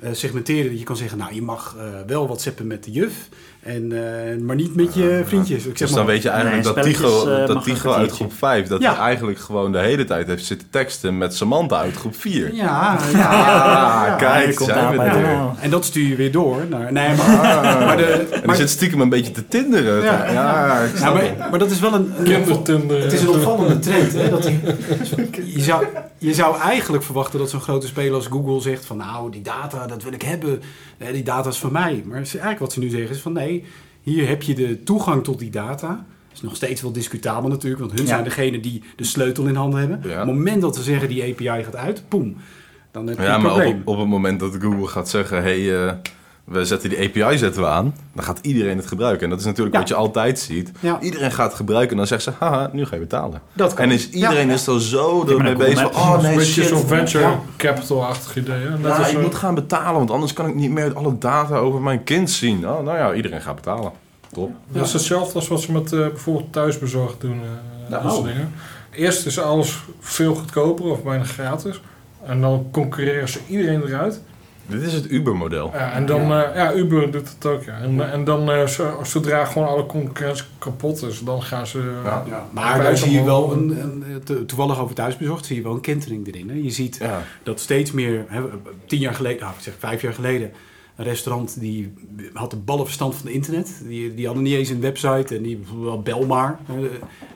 eh, 0.00 0.12
segmenteren. 0.12 0.70
Dat 0.70 0.78
je 0.78 0.84
kan 0.84 0.96
zeggen, 0.96 1.18
nou 1.18 1.34
je 1.34 1.42
mag 1.42 1.76
eh, 1.78 2.00
wel 2.06 2.26
whatsappen 2.26 2.66
met 2.66 2.84
de 2.84 2.90
juf, 2.90 3.28
en, 3.64 3.92
eh, 3.92 4.36
maar 4.42 4.56
niet 4.56 4.74
met 4.76 4.94
je 4.94 5.22
vriendjes. 5.24 5.56
Ik 5.58 5.62
zeg 5.64 5.72
Dus 5.88 5.88
dan 5.96 6.04
maar, 6.04 6.06
weet 6.14 6.22
je 6.22 6.28
eigenlijk 6.28 6.64
Nee, 6.64 6.74
dat 6.74 6.84
Tigo, 6.84 7.26
eh, 7.28 7.46
dat 7.46 7.64
Tigo 7.64 7.92
uit 7.92 8.10
groep 8.12 8.32
5, 8.32 8.66
dat 8.68 8.82
Ja. 8.82 8.94
hij 8.94 9.04
eigenlijk 9.04 9.38
gewoon 9.38 9.72
de 9.72 9.78
hele 9.78 10.04
tijd 10.04 10.26
heeft 10.26 10.44
zitten 10.44 10.68
teksten 10.70 11.18
met 11.18 11.34
Samantha 11.36 11.76
uit 11.78 11.96
groep 11.96 12.16
4. 12.16 12.54
Ja, 12.54 12.98
ja, 13.12 13.22
Ah, 13.24 14.16
kijk, 14.18 14.60
zijn 14.60 14.96
we 14.96 15.02
er. 15.02 15.50
En 15.60 15.70
dat 15.70 15.84
stuur 15.84 16.08
je 16.08 16.16
weer 16.16 16.32
door. 16.32 16.66
Naar, 16.68 16.92
nee, 16.92 17.16
maar, 17.16 17.26
maar, 17.86 17.96
de, 17.96 18.04
En 18.30 18.40
maar, 18.46 18.56
zit 18.56 18.70
stiekem 18.70 19.00
een 19.00 19.08
beetje 19.08 19.32
te 19.32 19.48
tinderen. 19.48 20.02
Ja. 20.02 20.78
Ik 20.80 20.96
snap 20.96 21.14
maar, 21.14 21.48
maar 21.50 21.58
dat 21.58 21.70
is 21.70 21.80
wel 21.80 21.94
een, 21.94 22.12
Kindertinder. 22.24 23.02
het 23.02 23.12
is 23.12 23.20
een 23.20 23.28
opvallende 23.28 23.78
trend. 23.78 24.12
Hè, 24.12 24.30
dat 24.30 24.42
die, 24.42 24.60
je, 25.44 25.60
zou, 25.62 25.84
je 26.18 26.34
zou 26.34 26.58
eigenlijk 26.60 27.02
verwachten 27.04 27.38
dat 27.38 27.50
zo'n 27.50 27.60
grote 27.60 27.86
speler 27.86 28.14
als 28.14 28.26
Google 28.26 28.60
zegt 28.60 28.84
van 28.84 28.96
nou, 28.96 29.30
die 29.30 29.42
data, 29.42 29.86
dat 29.86 30.02
wil 30.02 30.12
ik 30.12 30.22
hebben. 30.22 30.62
Eh, 30.98 31.12
die 31.12 31.22
data 31.22 31.48
is 31.48 31.58
van 31.58 31.72
mij. 31.72 32.02
Maar 32.06 32.18
ze- 32.26 32.30
eigenlijk 32.38 32.58
wat 32.60 32.72
ze 32.72 32.78
nu 32.78 32.88
zeggen 32.88 33.10
is 33.10 33.20
van 33.20 33.32
nee, 33.32 33.53
hier 34.02 34.28
heb 34.28 34.42
je 34.42 34.54
de 34.54 34.82
toegang 34.82 35.24
tot 35.24 35.38
die 35.38 35.50
data. 35.50 35.88
Dat 35.88 36.36
is 36.36 36.40
nog 36.42 36.56
steeds 36.56 36.82
wel 36.82 36.92
discutabel 36.92 37.48
natuurlijk, 37.48 37.80
want 37.80 37.92
hun 37.92 38.02
Ja. 38.02 38.08
zijn 38.08 38.24
degene 38.24 38.60
die 38.60 38.82
de 38.96 39.04
sleutel 39.04 39.46
in 39.46 39.54
handen 39.54 39.80
hebben. 39.80 40.00
Ja. 40.04 40.10
Op 40.20 40.26
het 40.26 40.36
moment 40.36 40.60
dat 40.62 40.76
ze 40.76 40.82
zeggen 40.82 41.08
die 41.08 41.22
API 41.22 41.62
gaat 41.64 41.76
uit, 41.76 42.04
poem, 42.08 42.36
dan 42.90 43.06
heb 43.06 43.16
je 43.18 43.22
Ja, 43.22 43.34
een 43.34 43.42
maar 43.42 43.50
op, 43.50 43.56
probleem. 43.58 43.82
op 43.84 43.98
het 43.98 44.08
moment 44.08 44.40
dat 44.40 44.56
Google 44.60 44.86
gaat 44.86 45.08
zeggen: 45.08 45.42
hey, 45.42 45.84
eh, 45.86 45.92
we 46.44 46.64
zetten 46.64 46.88
die 46.88 46.98
API 47.22 47.38
zetten 47.38 47.62
we 47.62 47.68
aan, 47.68 47.94
dan 48.12 48.24
gaat 48.24 48.38
iedereen 48.42 48.76
het 48.76 48.86
gebruiken. 48.86 49.22
En 49.24 49.30
dat 49.30 49.38
is 49.38 49.44
natuurlijk 49.44 49.74
Ja. 49.74 49.80
wat 49.80 49.88
je 49.88 49.94
altijd 49.94 50.38
ziet. 50.38 50.72
Ja. 50.80 51.00
Iedereen 51.00 51.32
gaat 51.32 51.46
het 51.46 51.54
gebruiken 51.56 51.90
en 51.90 51.96
dan 51.96 52.06
zegt 52.06 52.22
ze: 52.22 52.32
haha, 52.38 52.70
nu 52.72 52.84
ga 52.86 52.94
je 52.94 53.00
betalen. 53.00 53.40
Dat 53.52 53.74
kan. 53.74 53.84
En 53.84 53.90
is, 53.90 54.10
iedereen 54.10 54.46
Ja. 54.48 54.52
is 54.54 54.66
er 54.66 54.82
zo 54.82 55.20
ermee 55.20 55.36
Google 55.52 55.54
bezig 55.66 55.88
oh 55.96 56.14
een 56.16 56.22
nee, 56.22 56.36
beetje 56.36 56.52
shit. 56.62 56.66
zo'n 56.68 56.86
venture 56.86 57.24
Ja. 57.24 57.40
capital-achtig 57.56 58.36
idee. 58.36 58.60
Hè? 58.60 58.70
Net 58.70 58.80
Ja, 58.80 58.96
als, 58.96 59.10
ik 59.12 59.20
moet 59.20 59.34
gaan 59.34 59.54
betalen, 59.54 59.94
want 59.94 60.10
anders 60.10 60.32
kan 60.32 60.46
ik 60.48 60.54
niet 60.54 60.70
meer 60.70 60.94
alle 60.94 61.18
data 61.18 61.56
over 61.56 61.80
mijn 61.80 62.04
kind 62.04 62.30
zien. 62.30 62.68
Oh, 62.68 62.84
nou 62.84 62.96
ja, 62.98 63.14
iedereen 63.14 63.40
gaat 63.40 63.54
betalen. 63.54 63.92
Top. 64.32 64.50
Dat 64.68 64.86
is 64.86 64.92
hetzelfde 64.92 65.34
als 65.34 65.48
wat 65.48 65.60
ze 65.60 65.72
met 65.72 65.92
eh, 65.92 65.98
bijvoorbeeld 65.98 66.52
thuisbezorgd 66.52 67.20
doen. 67.20 67.40
eh, 67.42 67.90
Nou. 67.90 68.02
dat 68.02 68.12
soort 68.12 68.26
dingen. 68.26 68.52
Eerst 68.90 69.26
is 69.26 69.38
alles 69.40 69.78
veel 70.00 70.34
goedkoper 70.34 70.84
of 70.84 71.02
bijna 71.02 71.24
gratis. 71.24 71.80
En 72.26 72.40
dan 72.40 72.66
concurreren 72.70 73.28
ze 73.28 73.38
iedereen 73.48 73.82
eruit. 73.86 74.20
Dit 74.66 74.82
is 74.82 74.92
het 74.92 75.10
Uber-model. 75.10 75.70
Ja, 75.72 75.92
en 75.92 76.06
dan, 76.06 76.20
ja. 76.28 76.54
ja, 76.54 76.72
Uber 76.74 77.10
doet 77.10 77.28
het 77.28 77.46
ook. 77.46 77.64
Ja. 77.64 77.78
En, 77.78 78.12
en 78.12 78.24
dan, 78.24 78.50
eh, 78.50 78.66
zo- 78.66 79.00
zodra 79.02 79.44
gewoon 79.44 79.68
alle 79.68 79.86
concurrentie 79.86 80.44
kapot 80.58 81.02
is, 81.02 81.20
dan 81.20 81.42
gaan 81.42 81.66
ze. 81.66 81.92
Ja. 82.04 82.24
Ja, 82.28 82.46
maar 82.50 82.82
daar 82.82 82.96
zie 82.96 83.12
je 83.12 83.24
wel 83.24 83.52
een, 83.52 83.80
een, 83.80 84.04
to- 84.24 84.44
toevallig 84.44 84.80
over 84.80 84.94
thuisbezorgd, 84.94 85.46
zie 85.46 85.56
je 85.56 85.62
wel 85.62 85.74
een 85.74 85.80
kentering 85.80 86.26
erin. 86.26 86.48
Hè? 86.48 86.54
Je 86.54 86.70
ziet 86.70 86.96
Ja. 87.00 87.22
dat 87.42 87.60
steeds 87.60 87.92
meer, 87.92 88.24
hè, 88.28 88.40
tien 88.86 88.98
jaar 89.00 89.14
geleden, 89.14 89.40
nou, 89.40 89.52
ik 89.56 89.62
zeg 89.62 89.74
vijf 89.78 90.02
jaar 90.02 90.14
geleden, 90.14 90.50
een 90.96 91.04
restaurant 91.04 91.60
die 91.60 91.92
had 92.32 92.50
de 92.50 92.56
ballenverstand 92.56 93.14
van 93.14 93.26
het 93.26 93.34
internet. 93.34 93.80
Die, 93.84 94.14
die 94.14 94.26
hadden 94.26 94.44
niet 94.44 94.54
eens 94.54 94.68
een 94.68 94.80
website 94.80 95.36
en 95.36 95.42
die 95.42 95.64
wel 95.82 96.02
bel 96.02 96.26
maar. 96.26 96.58
Eh, 96.68 96.74
eh, 96.74 96.84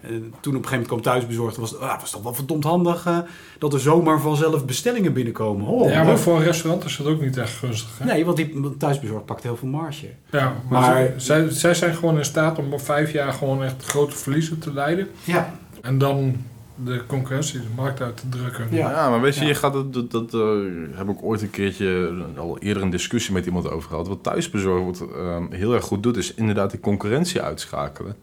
toen 0.00 0.16
op 0.16 0.44
een 0.44 0.52
gegeven 0.52 0.70
moment 0.70 0.86
kwam 0.86 1.00
thuisbezorgd, 1.00 1.56
was 1.56 1.70
het 1.70 1.80
ah, 1.80 2.00
was 2.00 2.10
toch 2.10 2.22
wel 2.22 2.34
verdomd 2.34 2.64
handig 2.64 3.06
eh, 3.06 3.18
dat 3.58 3.72
er 3.72 3.80
zomaar 3.80 4.20
vanzelf 4.20 4.64
bestellingen 4.64 5.12
binnenkomen. 5.12 5.66
Oh, 5.66 5.90
ja, 5.90 6.02
maar 6.02 6.18
voor 6.18 6.36
een 6.36 6.44
restaurant 6.44 6.84
is 6.84 6.96
dat 6.96 7.06
ook 7.06 7.20
niet 7.20 7.36
echt 7.36 7.52
gunstig. 7.52 7.98
Hè? 7.98 8.04
Nee, 8.04 8.24
want 8.24 8.36
die 8.36 8.76
thuisbezorgd 8.76 9.24
pakt 9.24 9.42
heel 9.42 9.56
veel 9.56 9.68
marge. 9.68 10.06
Ja, 10.30 10.56
maar, 10.68 10.80
Maar- 10.80 11.12
zij, 11.16 11.50
zij 11.50 11.74
zijn 11.74 11.94
gewoon 11.94 12.16
in 12.18 12.24
staat 12.24 12.58
om 12.58 12.72
op 12.72 12.80
vijf 12.80 13.12
jaar 13.12 13.32
gewoon 13.32 13.62
echt 13.62 13.84
grote 13.84 14.16
verliezen 14.16 14.58
te 14.58 14.72
leiden. 14.72 15.08
Ja, 15.24 15.54
En 15.80 15.98
dan 15.98 16.36
de 16.84 17.02
concurrentie, 17.06 17.60
de 17.60 17.66
markt 17.76 18.00
uit 18.00 18.16
te 18.16 18.28
drukken. 18.28 18.66
Ja. 18.70 18.90
Ja, 18.90 19.10
maar 19.10 19.20
weet 19.20 19.34
je, 19.34 19.40
Ja. 19.40 19.46
je 19.48 19.54
gaat 19.54 19.74
het, 19.74 19.92
dat, 19.92 20.10
dat 20.10 20.34
eh, 20.34 20.40
heb 20.94 21.08
ik 21.08 21.22
ooit 21.22 21.42
een 21.42 21.50
keertje 21.50 22.12
al 22.36 22.58
eerder 22.58 22.82
een 22.82 22.90
discussie 22.90 23.32
met 23.34 23.46
iemand 23.46 23.70
over 23.70 23.88
gehad. 23.90 24.08
Wat 24.08 24.22
thuisbezorgd 24.22 24.82
wordt, 24.82 25.12
ehm, 25.16 25.52
heel 25.52 25.74
erg 25.74 25.84
goed 25.84 26.02
doet, 26.02 26.16
is 26.16 26.34
inderdaad 26.34 26.70
die 26.70 26.80
concurrentie 26.80 27.40
uitschakelen. 27.42 28.16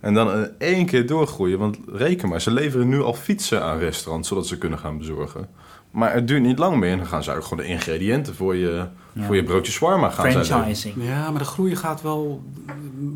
En 0.00 0.14
dan 0.14 0.32
in 0.32 0.48
één 0.58 0.86
keer 0.86 1.06
doorgroeien. 1.06 1.58
Want 1.58 1.78
reken 1.92 2.28
maar, 2.28 2.40
ze 2.40 2.50
leveren 2.50 2.88
nu 2.88 3.02
al 3.02 3.14
fietsen 3.14 3.62
aan 3.62 3.78
restaurants 3.78 4.28
zodat 4.28 4.46
ze 4.46 4.58
kunnen 4.58 4.78
gaan 4.78 4.98
bezorgen. 4.98 5.48
Maar 5.90 6.12
het 6.14 6.28
duurt 6.28 6.42
niet 6.42 6.58
lang 6.58 6.76
meer 6.76 6.90
en 6.90 6.98
dan 6.98 7.06
gaan 7.06 7.22
ze 7.22 7.32
ook 7.34 7.42
gewoon 7.44 7.64
de 7.64 7.70
ingrediënten 7.70 8.34
voor 8.34 8.56
je, 8.56 8.84
Ja. 9.12 9.24
voor 9.24 9.36
je 9.36 9.44
broodje 9.44 9.72
shawarma 9.72 10.08
gaan. 10.10 10.44
Franchising. 10.44 10.94
Ja, 10.98 11.30
maar 11.30 11.38
de 11.38 11.44
groei 11.46 11.76
gaat 11.76 12.02
wel, 12.02 12.42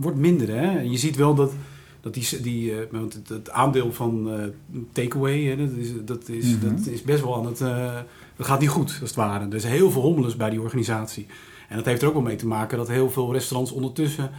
wordt 0.00 0.17
minder. 0.19 0.49
Hè? 0.49 0.81
Je 0.81 0.97
ziet 0.97 1.17
wel 1.17 1.35
dat, 1.35 1.53
dat 2.06 2.14
die, 2.14 2.40
die 2.40 2.72
eh, 2.72 2.78
want 2.90 3.12
het, 3.14 3.28
het 3.28 3.50
aandeel 3.50 3.92
van 3.92 4.30
eh, 4.30 4.78
takeaway, 4.92 5.42
hè, 5.42 5.56
dat, 5.56 5.76
is, 5.76 5.88
dat, 6.04 6.28
is, 6.28 6.44
Mhm. 6.56 6.76
dat 6.76 6.86
is 6.86 7.02
best 7.02 7.22
wel 7.22 7.36
aan 7.36 7.46
het, 7.46 7.60
eh, 7.60 7.94
dat 8.36 8.46
gaat 8.46 8.60
niet 8.60 8.68
goed 8.68 8.90
als 9.00 9.08
het 9.10 9.14
ware. 9.14 9.46
Er 9.48 9.54
is 9.54 9.64
heel 9.64 9.90
veel 9.90 10.02
hommeles 10.02 10.36
bij 10.36 10.50
die 10.50 10.60
organisatie. 10.60 11.26
En 11.68 11.76
dat 11.76 11.84
heeft 11.84 12.02
er 12.02 12.08
ook 12.08 12.14
wel 12.14 12.22
mee 12.22 12.36
te 12.36 12.46
maken 12.46 12.78
dat 12.78 12.88
heel 12.88 13.10
veel 13.10 13.32
restaurants 13.32 13.72
ondertussen 13.72 14.30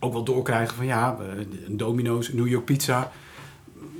ook 0.00 0.12
wel 0.12 0.24
doorkrijgen 0.24 0.76
van 0.76 0.86
ja, 0.86 1.16
een 1.66 1.76
Domino's, 1.76 2.28
een 2.28 2.36
New 2.36 2.48
York 2.48 2.64
Pizza. 2.64 3.10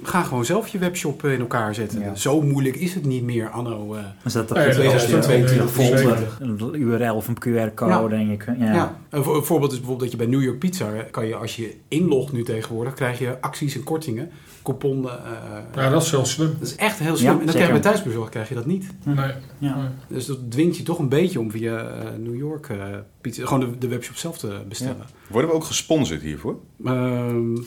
Ga 0.02 0.22
gewoon 0.22 0.44
zelf 0.44 0.68
je 0.68 0.78
webshop 0.78 1.24
in 1.24 1.40
elkaar 1.40 1.74
zetten. 1.74 2.00
Ja. 2.00 2.14
Zo 2.14 2.40
moeilijk 2.40 2.76
is 2.76 2.94
het 2.94 3.04
niet 3.04 3.22
meer 3.22 3.48
anno. 3.48 3.94
eh. 3.94 4.04
Dus 4.22 4.32
dat 4.32 4.50
Nee, 4.50 4.66
dat 4.66 4.74
dat 4.76 4.84
is- 4.84 4.90
2022 5.04 5.76
nee, 5.76 5.86
volt. 5.86 5.98
zeker. 5.98 6.36
een 6.40 6.74
URL 6.80 7.14
of 7.14 7.28
een 7.28 7.38
QR-code 7.38 8.14
en 8.14 8.28
je 8.30 8.36
kun- 8.36 8.58
ja. 8.58 8.98
Een 9.10 9.22
vo- 9.24 9.36
een 9.36 9.44
voorbeeld 9.44 9.72
is 9.72 9.78
bijvoorbeeld 9.78 10.10
dat 10.10 10.20
je 10.20 10.26
bij 10.26 10.36
New 10.36 10.44
York 10.46 10.58
Pizza 10.58 10.90
kan 11.10 11.26
je 11.26 11.36
als 11.36 11.56
je 11.56 11.74
inlogt 11.88 12.32
nu 12.32 12.42
tegenwoordig 12.42 12.94
krijg 12.94 13.18
je 13.18 13.40
acties 13.40 13.74
en 13.74 13.84
kortingen, 13.84 14.30
couponnen. 14.62 15.10
eh, 15.24 15.82
Ja, 15.82 15.90
dat 15.90 16.02
is 16.02 16.10
heel 16.10 16.24
slim. 16.24 16.56
dat 16.58 16.68
is 16.68 16.76
echt 16.76 16.98
heel 16.98 17.16
slim. 17.16 17.26
Ja, 17.32 17.38
en 17.38 17.44
dan 17.44 17.48
krijg 17.54 17.66
je 17.66 17.72
bij 17.72 17.82
thuisbezorgd 17.82 18.30
krijg 18.30 18.48
je 18.48 18.54
dat 18.54 18.66
niet. 18.66 18.86
Nee. 19.04 19.16
Ja. 19.58 19.76
nee. 19.76 19.88
Dus 20.08 20.26
dat 20.26 20.50
dwingt 20.50 20.76
je 20.76 20.82
toch 20.82 20.98
een 20.98 21.08
beetje 21.08 21.40
om 21.40 21.50
via 21.50 21.78
eh, 21.78 22.04
New 22.18 22.36
York 22.36 22.68
eh, 22.68 22.76
pizza, 23.20 23.44
gewoon 23.46 23.60
de, 23.70 23.78
de 23.78 23.88
webshop 23.88 24.16
zelf 24.16 24.38
te 24.38 24.60
bestellen. 24.68 25.04
Worden 25.28 25.50
we 25.50 25.56
ook 25.56 25.64
gesponsord 25.64 26.20
hiervoor? 26.22 26.56
Ehm, 26.84 27.52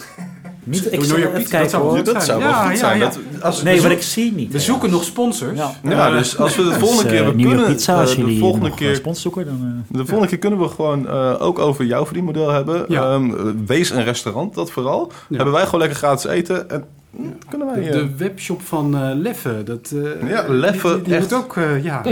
Niet, 0.63 0.85
ik 0.93 0.99
New 0.99 1.07
York 1.07 1.19
even 1.19 1.31
Pizza, 1.33 1.49
kijken 1.49 1.59
dat 1.59 1.69
zou 1.69 1.83
hoor. 1.83 2.03
dat 2.03 2.23
zou 2.23 2.39
wel 2.39 2.49
Ja, 2.49 2.61
goed 2.63 2.71
ja, 2.71 2.77
zijn. 2.77 2.99
ja. 2.99 3.05
Dat, 3.05 3.19
als, 3.43 3.63
Nee, 3.63 3.79
zo- 3.79 3.89
ik 3.89 4.01
zie 4.01 4.33
niet. 4.33 4.51
we 4.51 4.59
zoeken 4.59 4.89
nog 4.91 5.03
sponsors. 5.03 5.57
Ja. 5.57 5.71
Ja, 5.83 6.09
dus 6.11 6.37
als 6.37 6.55
we 6.55 6.63
de 6.63 6.73
volgende 6.79 7.03
Dus, 7.03 7.11
keer... 7.11 7.25
we 7.25 7.31
New 7.31 7.39
York 7.39 7.55
kunnen, 7.57 7.75
Pizza, 7.75 7.99
als 7.99 8.15
de 8.15 8.37
volgende 8.37 8.69
keer 8.69 8.77
keer... 8.87 8.95
sponsor 8.95 9.21
zoeken, 9.21 9.45
dan... 9.45 9.83
De 9.87 9.97
volgende 10.05 10.27
keer 10.27 10.37
kunnen 10.37 10.59
we 10.59 10.67
gewoon 10.67 11.07
eh, 11.07 11.30
ook 11.39 11.59
over 11.59 11.85
jouw 11.85 12.05
verdienmodel 12.05 12.49
hebben. 12.49 12.85
Ja. 12.87 13.11
Ehm, 13.13 13.31
wees 13.65 13.89
een 13.89 14.03
restaurant, 14.03 14.53
dat 14.55 14.71
vooral. 14.71 15.11
Ja. 15.29 15.35
Hebben 15.35 15.53
wij 15.53 15.65
gewoon 15.65 15.79
lekker 15.79 15.97
gratis 15.97 16.31
eten. 16.31 16.69
En 16.69 16.85
hm, 17.15 17.21
kunnen 17.49 17.67
wij... 17.67 17.81
De, 17.81 17.87
eh, 17.89 17.93
de 17.93 18.15
webshop 18.17 18.61
van 18.61 18.95
eh 18.95 19.09
Leffe. 19.13 19.61
Dat, 19.65 19.93
eh, 20.21 20.29
Ja, 20.29 20.45
Leffe, 20.47 20.93
Die, 20.93 21.01
die 21.01 21.15
echt. 21.15 21.31
moet 21.31 21.43
ook, 21.43 21.57
eh, 21.57 21.83
ja. 21.83 22.01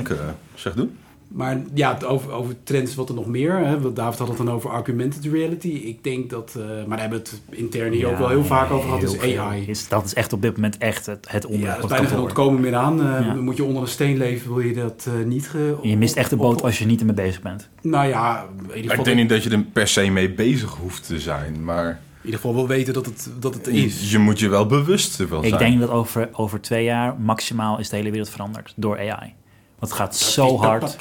ik, 0.00 0.08
eh, 0.10 0.16
zeg 0.54 0.74
doen. 0.74 0.96
Maar 1.36 1.62
ja, 1.74 1.98
over, 2.04 2.30
over 2.32 2.54
trends 2.62 2.94
wat 2.94 3.08
er 3.08 3.14
nog 3.14 3.26
meer. 3.26 3.56
Hè, 3.56 3.80
want 3.80 3.96
David 3.96 4.18
had 4.18 4.28
het 4.28 4.36
dan 4.36 4.50
over 4.50 4.70
augmented 4.70 5.24
reality. 5.24 5.68
Ik 5.68 6.04
denk 6.04 6.30
dat, 6.30 6.54
eh, 6.58 6.64
maar 6.64 6.88
daar 6.88 7.00
hebben 7.00 7.18
we 7.18 7.24
het 7.30 7.58
intern 7.58 7.92
hier 7.92 8.06
ook 8.08 8.18
wel 8.18 8.28
heel 8.28 8.44
vaak 8.44 8.70
over 8.70 8.88
gehad, 8.88 9.02
is 9.02 9.16
veel. 9.16 9.40
AI. 9.42 9.64
Is, 9.66 9.88
dat 9.88 10.04
is 10.04 10.14
echt 10.14 10.32
op 10.32 10.42
dit 10.42 10.54
moment 10.54 10.78
echt 10.78 11.06
het, 11.06 11.26
het 11.30 11.42
Ja, 11.42 11.48
onderwerp. 11.48 11.80
dat 11.80 11.90
is 11.90 11.90
op 11.90 12.02
bijna 12.02 12.08
geen 12.14 12.24
ontkomen 12.24 12.60
meer 12.60 12.74
aan. 12.74 13.00
Eh, 13.00 13.26
Ja. 13.26 13.34
Moet 13.34 13.56
je 13.56 13.64
onder 13.64 13.82
een 13.82 13.88
steen 13.88 14.16
leven, 14.16 14.54
wil 14.54 14.60
je 14.64 14.74
dat 14.74 15.06
eh, 15.08 15.24
niet... 15.26 15.48
Ge, 15.48 15.74
Je 15.82 15.96
mist 15.96 16.16
echt 16.16 16.30
de 16.30 16.36
boot 16.36 16.56
op- 16.58 16.64
als 16.64 16.78
je 16.78 16.86
niet 16.86 17.00
ermee 17.00 17.14
bezig 17.14 17.42
bent. 17.42 17.68
Nou 17.82 18.08
ja, 18.08 18.40
in 18.42 18.46
ieder 18.58 18.66
Maar 18.72 18.80
geval, 18.82 18.98
ik 18.98 19.04
denk 19.04 19.16
niet 19.16 19.28
dat 19.28 19.42
je 19.42 19.50
er 19.50 19.62
per 19.72 19.88
se 19.88 20.10
mee 20.10 20.30
bezig 20.32 20.70
hoeft 20.74 21.06
te 21.06 21.20
zijn. 21.20 21.64
Maar 21.64 21.88
in 21.88 21.96
ieder 22.24 22.40
geval 22.40 22.54
wel 22.54 22.66
weten 22.66 22.94
dat 22.94 23.06
het, 23.06 23.30
dat 23.38 23.54
het 23.54 23.66
is. 23.66 24.10
je 24.10 24.18
moet 24.18 24.38
je 24.40 24.48
wel 24.48 24.66
bewust 24.66 25.20
ervan 25.20 25.40
zijn. 25.40 25.52
Ik 25.52 25.58
denk 25.58 25.80
dat 25.80 25.90
over, 25.90 26.28
over 26.32 26.60
twee 26.60 26.84
jaar 26.84 27.14
maximaal 27.20 27.78
is 27.78 27.88
de 27.88 27.96
hele 27.96 28.10
wereld 28.10 28.28
veranderd 28.30 28.72
door 28.76 28.98
AI. 28.98 29.34
Want 29.78 29.92
het 29.92 30.00
gaat 30.00 30.16
zo 30.16 30.58
hard. 30.58 30.96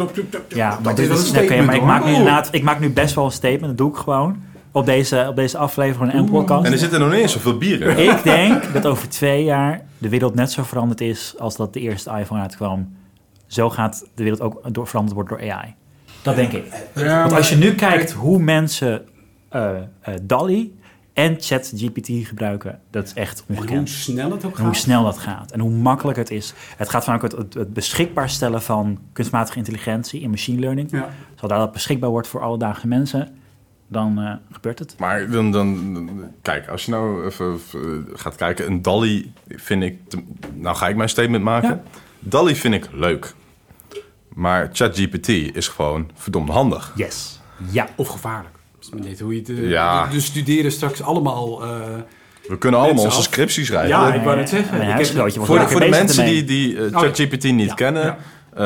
Ja, 0.48 0.70
maar, 0.70 0.82
dat 0.84 0.96
dit 0.96 1.10
is 1.10 1.32
een 1.32 1.66
maar 1.66 1.76
ik 1.76 1.84
maak 1.84 2.06
nu 2.06 2.12
inderdaad, 2.12 2.48
ik 2.52 2.64
maak 2.64 2.80
nu 2.80 2.90
best 2.90 3.16
wel 3.16 3.26
een 3.26 3.32
statement. 3.32 3.68
Dat 3.68 3.78
doe 3.78 3.90
ik 3.90 3.96
gewoon. 3.96 4.44
Op 4.72 4.86
deze, 4.86 5.26
op 5.30 5.36
deze 5.36 5.58
aflevering 5.58 6.12
van 6.12 6.22
een 6.22 6.30
podcast. 6.30 6.66
En 6.66 6.72
er 6.72 6.78
zitten 6.78 7.00
nog 7.00 7.12
niet 7.12 7.20
eens 7.20 7.32
zoveel 7.32 7.58
bier 7.58 7.82
in. 7.82 8.10
Ik 8.10 8.24
denk 8.24 8.64
dat 8.74 8.86
over 8.86 9.10
twee 9.10 9.44
jaar 9.44 9.82
de 9.98 10.10
wereld 10.10 10.36
net 10.36 10.52
zo 10.52 10.64
veranderd 10.64 11.02
is 11.02 11.36
als 11.38 11.56
dat 11.56 11.74
de 11.74 11.80
eerste 11.80 12.12
iPhone 12.20 12.42
uitkwam. 12.42 12.96
Zo 13.48 13.70
gaat 13.70 14.06
de 14.16 14.24
wereld 14.24 14.42
ook 14.42 14.74
door, 14.74 14.88
veranderd 14.88 15.16
worden 15.16 15.38
door 15.38 15.52
AI. 15.52 15.76
Dat 16.22 16.36
denk 16.36 16.52
ik. 16.52 16.64
Want 16.94 17.34
als 17.34 17.50
je 17.50 17.56
nu 17.56 17.76
kijkt 17.76 18.12
hoe 18.12 18.40
mensen 18.40 19.06
eh 19.50 19.70
eh 20.02 20.14
DALI 20.22 20.80
en 21.16 21.36
ChatGPT 21.40 22.08
gebruiken, 22.28 22.80
dat 22.92 23.06
is 23.06 23.14
echt 23.14 23.40
En 23.40 23.44
hoe 23.48 23.58
ongekend. 23.58 23.90
snel 23.90 24.32
het 24.32 24.46
ook 24.46 24.56
En 24.58 24.64
hoe 24.64 24.74
gaat. 24.74 24.82
snel 24.82 25.04
dat 25.04 25.18
gaat 25.18 25.52
en 25.52 25.60
hoe 25.60 25.70
makkelijk 25.72 26.18
het 26.18 26.32
is. 26.32 26.54
Het 26.78 26.90
gaat 26.90 27.04
vaak 27.04 27.22
het, 27.22 27.32
het, 27.54 27.74
beschikbaar 27.74 28.30
stellen 28.30 28.62
van 28.62 29.00
kunstmatige 29.14 29.58
intelligentie 29.58 30.24
en 30.24 30.30
machine 30.30 30.60
learning. 30.60 30.92
Ja. 30.92 31.10
Zodra 31.36 31.58
dat 31.58 31.72
beschikbaar 31.72 32.10
wordt 32.10 32.28
voor 32.28 32.42
alledaagse 32.42 32.88
mensen, 32.88 33.36
dan 33.88 34.20
eh, 34.20 34.34
gebeurt 34.52 34.80
het. 34.80 34.96
Maar 35.00 35.30
dan, 35.30 35.52
dan, 35.52 36.22
kijk, 36.42 36.68
als 36.68 36.86
je 36.86 36.92
nou 36.92 37.26
even 37.26 37.54
even 37.54 38.08
gaat 38.14 38.36
kijken, 38.36 38.68
een 38.68 38.82
DALI 38.82 39.34
vind 39.48 39.84
ik, 39.84 40.10
te- 40.10 40.24
nou 40.54 40.76
ga 40.76 40.88
ik 40.88 40.96
mijn 40.96 41.10
statement 41.10 41.44
maken. 41.44 41.70
Ja. 41.70 41.82
DALI 42.20 42.56
vind 42.56 42.74
ik 42.74 42.90
leuk. 42.94 43.34
Maar 44.34 44.70
ChatGPT 44.74 45.28
is 45.30 45.68
gewoon 45.68 46.10
verdomd 46.14 46.50
handig. 46.50 46.94
Yes. 46.96 47.40
Ja. 47.72 47.88
Of 47.96 48.08
gevaarlijk. 48.08 48.55
Dat 48.86 49.00
is 49.00 49.00
maar 49.00 49.10
net 49.10 49.20
hoe 49.20 49.34
je 49.34 49.40
het... 49.40 49.50
eh, 49.50 49.70
Ja. 49.70 50.06
de, 50.08 50.12
de 50.14 50.20
studeren 50.22 50.72
straks 50.72 51.02
allemaal... 51.02 51.64
eh, 51.64 51.70
We 52.48 52.58
kunnen 52.58 52.80
allemaal 52.80 53.04
onze 53.04 53.22
scripties 53.22 53.68
schrijven. 53.68 53.90
Ja, 53.90 54.14
ik 54.14 54.22
wou 54.24 54.36
net 54.38 54.50
zeggen. 54.50 54.82
Ik 54.82 54.88
heb- 55.34 55.46
voor 55.46 55.60
de, 55.60 55.68
voor 55.68 55.90
mensen 55.90 56.24
ermee. 56.24 56.44
die, 56.44 56.68
die 56.74 56.78
eh, 56.78 56.84
Oh, 56.84 56.90
ja. 56.92 57.00
ChatGPT 57.00 57.44
niet 57.44 57.68
Ja. 57.70 57.74
kennen, 57.74 58.04
Ja. 58.06 58.18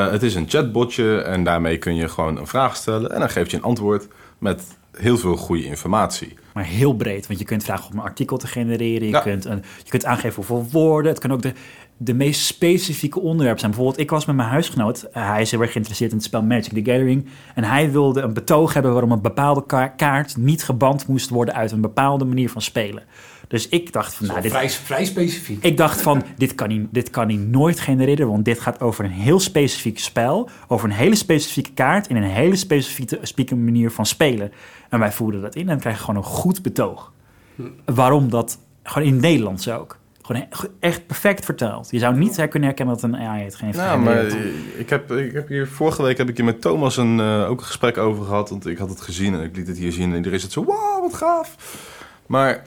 eh, 0.05 0.11
het 0.11 0.23
is 0.23 0.35
een 0.35 0.45
chatbotje 0.49 1.21
en 1.21 1.43
daarmee 1.43 1.77
kun 1.77 1.95
je 1.95 2.09
gewoon 2.09 2.37
een 2.37 2.47
vraag 2.47 2.75
stellen 2.75 3.11
en 3.11 3.19
dan 3.19 3.29
geeft 3.29 3.51
je 3.51 3.57
een 3.57 3.63
antwoord 3.63 4.07
met 4.37 4.63
heel 4.97 5.17
veel 5.17 5.35
goede 5.35 5.65
informatie. 5.65 6.37
Maar 6.53 6.63
heel 6.65 6.93
breed, 6.93 7.27
want 7.27 7.39
je 7.39 7.45
kunt 7.45 7.63
vragen 7.63 7.91
om 7.91 7.97
een 7.97 8.03
artikel 8.05 8.37
te 8.37 8.47
genereren. 8.47 9.05
Je, 9.07 9.13
Ja. 9.13 9.19
kunt, 9.19 9.45
een, 9.45 9.63
je 9.83 9.89
kunt 9.89 10.05
aangeven 10.05 10.35
hoeveel 10.35 10.67
woorden. 10.71 11.11
Het 11.11 11.21
kan 11.21 11.31
ook 11.31 11.41
de, 11.41 11.53
de 12.01 12.13
meest 12.13 12.41
specifieke 12.41 13.19
onderwerpen 13.19 13.59
zijn. 13.59 13.71
Bijvoorbeeld, 13.71 14.01
ik 14.01 14.09
was 14.09 14.25
met 14.25 14.35
mijn 14.35 14.49
huisgenoot. 14.49 15.01
eh, 15.01 15.29
hij 15.29 15.41
is 15.41 15.51
heel 15.51 15.61
erg 15.61 15.71
geïnteresseerd 15.71 16.11
in 16.11 16.17
het 16.17 16.25
spel 16.25 16.43
Magic 16.43 16.73
the 16.73 16.91
Gathering. 16.91 17.25
En 17.55 17.63
hij 17.63 17.91
wilde 17.91 18.21
een 18.21 18.33
betoog 18.33 18.73
hebben 18.73 18.91
waarom 18.91 19.11
een 19.11 19.21
bepaalde 19.21 19.65
ka- 19.65 19.87
kaart 19.87 20.37
niet 20.37 20.63
geband 20.63 21.07
moest 21.07 21.29
worden 21.29 21.53
uit 21.55 21.71
een 21.71 21.81
bepaalde 21.81 22.25
manier 22.25 22.49
van 22.49 22.61
spelen. 22.61 23.03
Dus 23.47 23.69
ik 23.69 23.93
dacht 23.93 24.13
van, 24.13 24.27
nou, 24.27 24.41
dit, 24.41 24.51
vrij, 24.51 24.69
vrij 24.69 25.05
specifiek. 25.05 25.63
ik 25.63 25.77
dacht 25.77 26.01
van, 26.01 26.23
dit 26.37 26.55
kan, 26.55 26.69
hij, 26.69 26.87
dit 26.91 27.09
kan 27.09 27.27
hij 27.27 27.37
nooit 27.37 27.79
genereren, 27.79 28.27
want 28.27 28.45
dit 28.45 28.59
gaat 28.59 28.81
over 28.81 29.05
een 29.05 29.11
heel 29.11 29.39
specifiek 29.39 29.99
spel, 29.99 30.49
over 30.67 30.89
een 30.89 30.95
hele 30.95 31.15
specifieke 31.15 31.71
kaart 31.71 32.07
in 32.07 32.15
een 32.15 32.23
hele 32.23 32.55
specifieke 32.55 33.55
manier 33.55 33.91
van 33.91 34.05
spelen. 34.05 34.51
En 34.89 34.99
wij 34.99 35.11
voerden 35.11 35.41
dat 35.41 35.55
in 35.55 35.69
en 35.69 35.79
je 35.83 35.93
gewoon 35.93 36.15
een 36.15 36.23
goed 36.23 36.61
betoog. 36.61 37.11
Waarom 37.85 38.29
dat, 38.29 38.59
gewoon 38.83 39.07
in 39.07 39.13
het 39.13 39.21
Nederlands 39.21 39.69
ook. 39.69 39.98
Gewoon 40.29 40.45
he- 40.49 40.67
echt 40.79 41.07
perfect 41.07 41.45
vertaald. 41.45 41.91
Je 41.91 41.99
zou 41.99 42.17
niet 42.17 42.35
kunnen 42.35 42.67
herkennen 42.69 42.95
dat 42.95 43.03
een 43.03 43.15
AI 43.15 43.43
het 43.43 43.55
geen 43.55 43.73
Nou, 43.75 43.99
maar 43.99 44.25
ik 44.77 44.89
heb, 44.89 45.11
ik 45.11 45.33
heb 45.33 45.47
hier 45.47 45.67
vorige 45.67 46.03
week 46.03 46.17
heb 46.17 46.29
ik 46.29 46.35
hier 46.35 46.45
met 46.45 46.61
Thomas 46.61 46.97
een, 46.97 47.19
eh, 47.19 47.49
ook 47.49 47.59
een 47.59 47.65
gesprek 47.65 47.97
over 47.97 48.25
gehad. 48.25 48.49
Want 48.49 48.67
ik 48.67 48.77
had 48.77 48.89
het 48.89 49.01
gezien 49.01 49.33
en 49.33 49.41
ik 49.41 49.55
liet 49.55 49.67
het 49.67 49.77
hier 49.77 49.91
zien. 49.91 50.09
En 50.09 50.15
iedereen 50.15 50.37
is 50.37 50.43
het 50.43 50.51
zo, 50.51 50.63
wow, 50.63 51.01
wat 51.01 51.13
gaaf. 51.13 51.55
Maar 52.25 52.63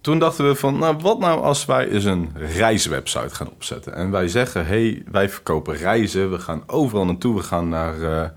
toen 0.00 0.18
dachten 0.18 0.48
we 0.48 0.54
van, 0.54 0.78
nou, 0.78 0.96
wat 1.00 1.18
nou 1.18 1.42
als 1.42 1.64
wij 1.64 1.88
eens 1.88 2.04
een 2.04 2.30
reiswebsite 2.34 3.34
gaan 3.34 3.50
opzetten. 3.50 3.94
En 3.94 4.10
wij 4.10 4.28
zeggen, 4.28 4.66
hey, 4.66 5.02
wij 5.10 5.28
verkopen 5.28 5.76
reizen. 5.76 6.30
We 6.30 6.38
gaan 6.38 6.62
overal 6.66 7.04
naartoe. 7.04 7.34
We 7.34 7.42
gaan 7.42 7.68
naar, 7.68 8.02
eh, 8.02 8.28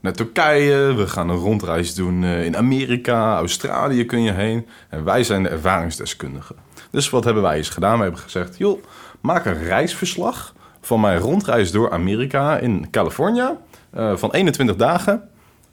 naar 0.00 0.12
Turkije. 0.12 0.94
We 0.94 1.06
gaan 1.06 1.28
een 1.28 1.36
rondreis 1.36 1.94
doen 1.94 2.24
eh, 2.24 2.44
in 2.44 2.56
Amerika. 2.56 3.36
Australië 3.36 4.04
kun 4.04 4.22
je 4.22 4.32
heen. 4.32 4.66
En 4.88 5.04
wij 5.04 5.24
zijn 5.24 5.42
de 5.42 5.48
ervaringsdeskundigen. 5.48 6.56
Dus 6.90 7.10
wat 7.10 7.24
hebben 7.24 7.42
wij 7.42 7.56
eens 7.56 7.68
gedaan? 7.68 7.96
We 7.96 8.02
hebben 8.02 8.20
gezegd, 8.20 8.58
joh, 8.58 8.82
maak 9.20 9.44
een 9.44 9.62
reisverslag 9.64 10.54
van 10.80 11.00
mijn 11.00 11.18
rondreis 11.18 11.70
door 11.72 11.90
Amerika 11.92 12.56
in 12.58 12.90
California. 12.90 13.56
eh, 13.90 14.16
van 14.16 14.30
21 14.32 14.76
dagen. 14.76 15.22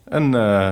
En 0.04 0.34
eh, 0.34 0.70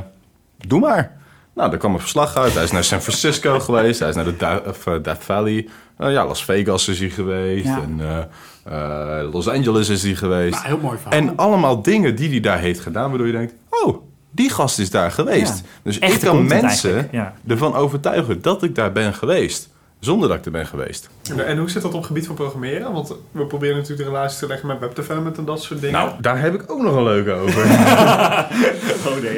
doe 0.58 0.80
maar. 0.80 1.16
Nou, 1.54 1.70
daar 1.70 1.78
kwam 1.78 1.94
een 1.94 2.00
verslag 2.00 2.36
uit. 2.36 2.54
Hij 2.54 2.62
is 2.62 2.70
naar 2.70 2.84
San 2.84 3.00
Francisco 3.00 3.60
geweest. 3.68 4.00
Hij 4.00 4.08
is 4.08 4.14
naar 4.14 4.24
de 4.24 4.36
eh, 4.36 5.02
Death 5.02 5.24
Valley. 5.24 5.68
Ja, 5.98 6.26
Las 6.26 6.44
Vegas 6.44 6.88
is 6.88 6.98
hij 6.98 7.08
geweest. 7.08 7.64
Ja. 7.64 7.82
En 7.82 9.22
Los 9.32 9.48
Angeles 9.48 9.88
is 9.88 10.02
hij 10.02 10.14
geweest. 10.14 10.54
Nou, 10.54 10.66
heel 10.66 10.78
mooi 10.78 10.98
verhaal. 10.98 11.20
En 11.20 11.36
allemaal 11.36 11.82
dingen 11.82 12.16
die 12.16 12.30
hij 12.30 12.40
daar 12.40 12.58
heeft 12.58 12.80
gedaan, 12.80 13.08
waardoor 13.08 13.26
je 13.26 13.32
denkt: 13.32 13.54
oh, 13.70 13.96
die 14.30 14.50
gast 14.50 14.78
is 14.78 14.90
daar 14.90 15.10
geweest. 15.10 15.58
Ja. 15.58 15.64
Dus 15.82 15.98
Echte 15.98 16.14
ik 16.16 16.32
kan 16.32 16.46
mensen 16.46 17.08
ja. 17.12 17.34
ervan 17.46 17.74
overtuigen 17.74 18.42
dat 18.42 18.62
ik 18.62 18.74
daar 18.74 18.92
ben 18.92 19.14
geweest, 19.14 19.68
zonder 20.04 20.28
dat 20.28 20.38
ik 20.38 20.44
er 20.44 20.50
ben 20.50 20.66
geweest. 20.66 21.08
En, 21.30 21.46
en 21.46 21.58
hoe 21.58 21.70
zit 21.70 21.82
dat 21.82 21.90
op 21.92 21.96
het 21.98 22.06
gebied 22.06 22.26
van 22.26 22.34
programmeren? 22.34 22.92
Want 22.92 23.14
we 23.32 23.46
proberen 23.46 23.76
natuurlijk 23.76 24.02
de 24.08 24.14
relatie 24.14 24.38
te 24.38 24.46
leggen 24.46 24.66
met 24.68 24.78
web 24.78 24.94
development 24.96 25.38
en 25.38 25.44
dat 25.44 25.62
soort 25.62 25.80
dingen. 25.80 26.00
Nou, 26.00 26.10
daar 26.20 26.40
heb 26.40 26.54
ik 26.54 26.70
ook 26.72 26.82
nog 26.82 26.96
een 26.96 27.02
leuke 27.04 27.32
over. 27.32 27.66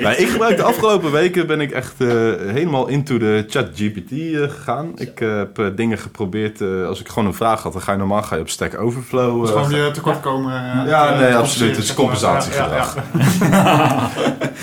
Nou, 0.02 0.14
ik 0.16 0.28
gebruik 0.28 0.56
de 0.56 0.62
afgelopen 0.62 1.12
weken 1.12 1.46
ben 1.46 1.60
ik 1.60 1.70
echt 1.70 1.94
eh, 1.98 2.08
helemaal 2.36 2.86
into 2.86 3.18
de 3.18 3.44
chat 3.48 3.66
GPT 3.74 4.10
eh, 4.10 4.40
gegaan. 4.40 4.92
Ik 4.96 5.20
eh, 5.20 5.36
heb 5.36 5.58
eh, 5.58 5.66
dingen 5.76 5.98
geprobeerd. 5.98 6.60
eh, 6.60 6.86
als 6.86 7.00
ik 7.00 7.08
gewoon 7.08 7.26
een 7.26 7.34
vraag 7.34 7.62
had, 7.62 7.72
dan 7.72 7.82
ga 7.82 7.92
je 7.92 7.98
normaal 7.98 8.22
ga 8.22 8.34
je 8.34 8.40
op 8.40 8.48
Stack 8.48 8.80
Overflow. 8.80 9.40
dus 9.40 9.50
eh, 9.54 9.62
gewoon 9.64 9.84
je 9.84 9.90
tekortkomen. 9.90 10.52
Ja, 10.86 11.18
nee, 11.18 11.34
absoluut. 11.34 11.76
Het 11.76 11.84
is 11.84 11.94
compensatiegedrag. 11.94 12.96
Ja, 12.96 13.02
ja, 13.50 14.10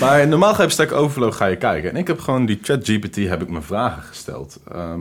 Maar 0.00 0.28
normaal 0.28 0.52
ga 0.52 0.58
je 0.58 0.64
op 0.64 0.70
Stack 0.72 0.92
Overflow 0.92 1.32
ga 1.32 1.46
je 1.46 1.56
kijken. 1.56 1.90
En 1.90 1.96
ik 1.96 2.06
heb 2.06 2.20
gewoon 2.20 2.46
die 2.46 2.58
ChatGPT 2.62 3.16
heb 3.16 3.42
ik 3.42 3.50
mijn 3.50 3.62
vragen 3.62 4.02
gesteld. 4.02 4.58
Ehm, 4.72 5.00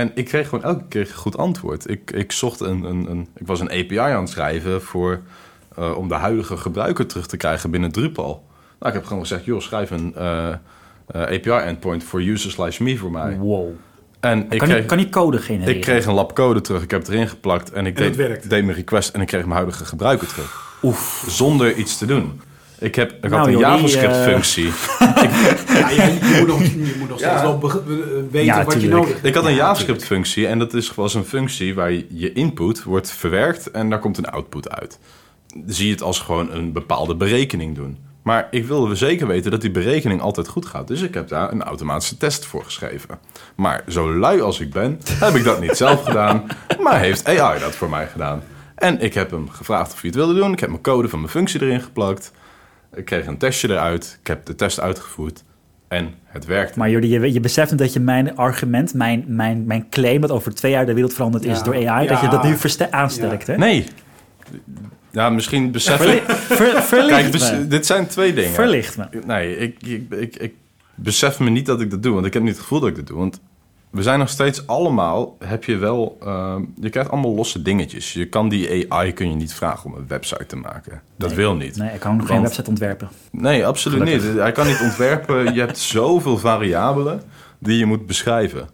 en 0.00 0.10
ik 0.14 0.24
kreeg 0.24 0.48
gewoon 0.48 0.64
elke 0.64 0.84
keer 0.88 1.00
een 1.00 1.14
goed 1.14 1.36
antwoord. 1.36 1.90
Ik, 1.90 2.10
ik 2.10 2.32
zocht 2.32 2.60
een, 2.60 2.82
een, 2.84 3.10
een... 3.10 3.28
Ik 3.36 3.46
was 3.46 3.60
een 3.60 3.70
API 3.70 3.98
aan 3.98 4.20
het 4.20 4.28
schrijven 4.30 4.82
voor... 4.82 5.20
eh, 5.76 5.96
om 5.96 6.08
de 6.08 6.14
huidige 6.14 6.56
gebruiker 6.56 7.06
terug 7.06 7.26
te 7.26 7.36
krijgen 7.36 7.70
binnen 7.70 7.92
Drupal. 7.92 8.44
Nou, 8.78 8.92
ik 8.92 8.98
heb 8.98 9.04
gewoon 9.04 9.22
gezegd... 9.22 9.44
joh, 9.44 9.60
schrijf 9.60 9.90
een 9.90 10.14
eh, 10.14 10.48
eh, 10.48 10.56
API-endpoint 11.22 12.04
voor 12.04 12.20
user 12.20 12.50
slash 12.50 12.78
me 12.78 12.96
voor 12.96 13.10
mij. 13.10 13.36
Wow. 13.36 13.68
En 14.20 14.42
ik 14.42 14.48
Kan, 14.48 14.58
kreeg, 14.58 14.78
die, 14.78 14.86
kan 14.86 14.98
die 14.98 15.08
code 15.08 15.38
genereren? 15.38 15.74
ik 15.74 15.80
kreeg 15.80 16.06
een 16.06 16.14
lab 16.14 16.34
code 16.34 16.60
terug. 16.60 16.82
Ik 16.82 16.90
heb 16.90 17.00
het 17.00 17.08
erin 17.10 17.28
geplakt. 17.28 17.72
En 17.72 17.86
ik 17.86 18.00
En 18.00 18.12
deed, 18.12 18.50
deed 18.50 18.64
mijn 18.64 18.76
request 18.76 19.14
en 19.14 19.20
ik 19.20 19.26
kreeg 19.26 19.42
mijn 19.42 19.54
huidige 19.54 19.84
gebruiker 19.84 20.26
terug. 20.26 20.78
Oef. 20.82 21.24
Zonder 21.28 21.74
iets 21.74 21.98
te 21.98 22.06
doen. 22.06 22.40
Ik, 22.80 22.94
heb, 22.94 23.12
ik 23.12 23.22
Nou, 23.30 23.34
had 23.34 23.46
een 23.46 23.52
joh, 23.52 23.60
die, 23.60 23.70
JavaScript-functie. 23.70 24.64
Ja, 25.80 25.88
je, 25.90 26.18
je 26.20 26.36
moet 26.38 26.46
nog, 26.48 26.62
je 26.62 26.94
moet 26.98 27.08
nog 27.08 27.18
steeds 27.18 27.32
Ja. 27.32 27.58
wel 27.58 27.70
eh, 27.70 27.74
weten 28.30 28.44
Ja, 28.44 28.64
wat 28.64 28.82
je 28.82 28.88
nodig 28.88 29.12
hebt. 29.12 29.24
Ik 29.24 29.34
had 29.34 29.44
een 29.44 29.50
Ja, 29.50 29.56
JavaScript-functie 29.56 30.46
en 30.46 30.58
dat 30.58 30.74
is 30.74 30.94
was 30.94 31.14
een 31.14 31.24
functie 31.24 31.74
waar 31.74 31.92
je, 31.92 32.06
je 32.08 32.32
input 32.32 32.82
wordt 32.82 33.10
verwerkt 33.10 33.70
en 33.70 33.90
daar 33.90 33.98
komt 33.98 34.18
een 34.18 34.30
output 34.30 34.70
uit. 34.70 34.98
Zie 35.66 35.86
je 35.86 35.92
het 35.92 36.02
als 36.02 36.18
gewoon 36.20 36.52
een 36.52 36.72
bepaalde 36.72 37.14
berekening 37.14 37.74
doen. 37.74 37.98
Maar 38.22 38.48
ik 38.50 38.66
wilde 38.66 38.94
zeker 38.94 39.26
weten 39.26 39.50
dat 39.50 39.60
die 39.60 39.70
berekening 39.70 40.20
altijd 40.20 40.48
goed 40.48 40.66
gaat. 40.66 40.88
Dus 40.88 41.00
ik 41.02 41.14
heb 41.14 41.28
daar 41.28 41.52
een 41.52 41.62
automatische 41.62 42.16
test 42.16 42.44
voor 42.44 42.64
geschreven. 42.64 43.18
Maar 43.56 43.84
zo 43.88 44.14
lui 44.14 44.40
als 44.40 44.60
ik 44.60 44.70
ben, 44.70 45.00
heb 45.14 45.34
ik 45.34 45.44
dat 45.44 45.60
niet 45.60 45.76
zelf 45.76 46.04
gedaan. 46.08 46.46
Maar 46.82 46.98
heeft 47.00 47.26
AI 47.28 47.60
dat 47.60 47.74
voor 47.76 47.90
mij 47.90 48.06
gedaan. 48.06 48.42
En 48.74 49.00
ik 49.00 49.14
heb 49.14 49.30
hem 49.30 49.50
gevraagd 49.50 49.92
of 49.92 50.00
hij 50.00 50.10
het 50.10 50.14
wilde 50.18 50.34
doen. 50.34 50.52
Ik 50.52 50.60
heb 50.60 50.68
mijn 50.68 50.82
code 50.82 51.08
van 51.08 51.18
mijn 51.18 51.30
functie 51.30 51.62
erin 51.62 51.80
geplakt. 51.80 52.32
Ik 52.94 53.04
kreeg 53.04 53.26
een 53.26 53.38
testje 53.38 53.68
eruit. 53.70 54.18
Ik 54.20 54.26
heb 54.26 54.46
de 54.46 54.54
test 54.54 54.80
uitgevoerd. 54.80 55.44
En 55.88 56.14
het 56.24 56.44
werkte. 56.44 56.78
Maar 56.78 56.90
Jordi, 56.90 57.08
je, 57.08 57.32
je 57.32 57.40
beseft 57.40 57.78
dat 57.78 57.92
je 57.92 58.00
mijn 58.00 58.36
argument, 58.36 58.94
mijn, 58.94 59.24
mijn, 59.26 59.64
mijn 59.66 59.88
claim 59.90 60.20
dat 60.20 60.30
over 60.30 60.54
twee 60.54 60.72
jaar 60.72 60.86
de 60.86 60.94
wereld 60.94 61.12
veranderd 61.14 61.44
is 61.44 61.62
door 61.62 61.88
AI, 61.88 62.06
dat 62.06 62.20
je 62.20 62.28
dat 62.28 62.42
nu 62.44 62.56
aansterkt, 62.90 63.46
hè? 63.46 63.56
Nee. 63.56 63.86
Ja, 65.10 65.30
misschien 65.30 65.70
besef 65.70 65.96
Verli- 65.96 66.12
ik... 66.16 66.30
ver- 66.30 66.82
verlicht 66.92 67.08
Kijk, 67.20 67.30
bes- 67.32 67.52
me. 67.52 67.66
dit 67.68 67.86
zijn 67.86 68.06
twee 68.06 68.34
dingen. 68.34 68.50
Verlicht 68.50 68.96
me. 68.96 69.04
Nee, 69.26 69.56
ik, 69.56 69.82
ik, 69.82 70.10
ik, 70.10 70.36
ik 70.36 70.54
besef 70.94 71.38
me 71.38 71.50
niet 71.50 71.66
dat 71.66 71.80
ik 71.80 71.90
dat 71.90 72.02
doe. 72.02 72.14
Want 72.14 72.26
ik 72.26 72.32
heb 72.32 72.42
niet 72.42 72.52
het 72.52 72.60
gevoel 72.60 72.80
dat 72.80 72.88
ik 72.88 72.96
dat 72.96 73.06
doe. 73.06 73.18
Want 73.18 73.40
we 73.90 74.02
zijn 74.02 74.18
nog 74.18 74.28
steeds 74.28 74.66
allemaal... 74.66 75.36
Heb 75.44 75.64
je 75.64 75.76
wel... 75.76 76.16
ehm, 76.22 76.62
je 76.80 76.88
krijgt 76.90 77.10
allemaal 77.10 77.34
losse 77.34 77.62
dingetjes. 77.62 78.12
Je 78.12 78.26
kan 78.28 78.48
die 78.48 78.92
AI 78.92 79.12
kun 79.12 79.28
je 79.28 79.34
niet 79.34 79.54
vragen 79.54 79.90
om 79.90 79.96
een 79.96 80.06
website 80.08 80.46
te 80.46 80.56
maken. 80.56 81.02
Dat 81.16 81.28
Nee. 81.28 81.36
wil 81.38 81.54
niet. 81.54 81.76
Nee, 81.76 81.94
ik 81.94 82.00
kan 82.00 82.16
nog 82.16 82.26
geen 82.26 82.42
website 82.42 82.68
ontwerpen. 82.70 83.08
Nee, 83.30 83.66
absoluut 83.66 83.98
Gelukkig. 84.02 84.28
niet. 84.28 84.38
Hij 84.38 84.52
kan 84.52 84.66
niet 84.66 84.80
ontwerpen. 84.80 85.54
Je 85.54 85.60
hebt 85.60 85.78
zoveel 85.96 86.38
variabelen 86.38 87.22
die 87.58 87.78
je 87.78 87.86
moet 87.86 88.06
beschrijven. 88.06 88.68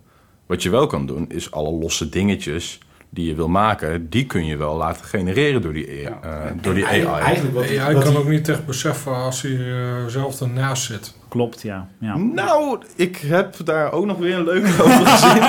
Wat 0.46 0.62
je 0.62 0.70
wel 0.70 0.86
kan 0.86 1.06
doen, 1.06 1.24
is 1.30 1.50
alle 1.50 1.70
losse 1.70 2.08
dingetjes 2.08 2.78
die 3.10 3.26
je 3.26 3.34
wil 3.34 3.48
maken... 3.48 4.08
die 4.10 4.26
kun 4.26 4.46
je 4.46 4.56
wel 4.56 4.76
laten 4.76 5.04
genereren 5.04 5.62
door 5.62 5.72
die, 5.72 6.00
Ja. 6.00 6.18
eh, 6.22 6.50
door 6.60 6.74
die 6.74 6.86
AI. 6.86 7.04
Eigenlijk 7.04 7.54
wat, 7.54 7.64
AI 7.78 7.94
wat 7.94 8.02
kan 8.02 8.12
die- 8.12 8.20
ook 8.22 8.28
niet 8.28 8.48
echt 8.48 8.66
beseffen 8.66 9.14
als 9.14 9.42
hij 9.42 9.52
eh, 9.52 10.06
zelf 10.06 10.40
ernaast 10.40 10.82
zit. 10.84 11.14
Klopt, 11.36 11.62
ja. 11.62 11.88
ja. 12.00 12.16
Nou, 12.16 12.78
ik 12.94 13.16
heb 13.16 13.56
daar 13.64 13.92
ook 13.92 14.06
nog 14.06 14.18
weer 14.18 14.34
een 14.34 14.44
leuke 14.44 14.68
over 14.82 15.06
gezien. 15.06 15.42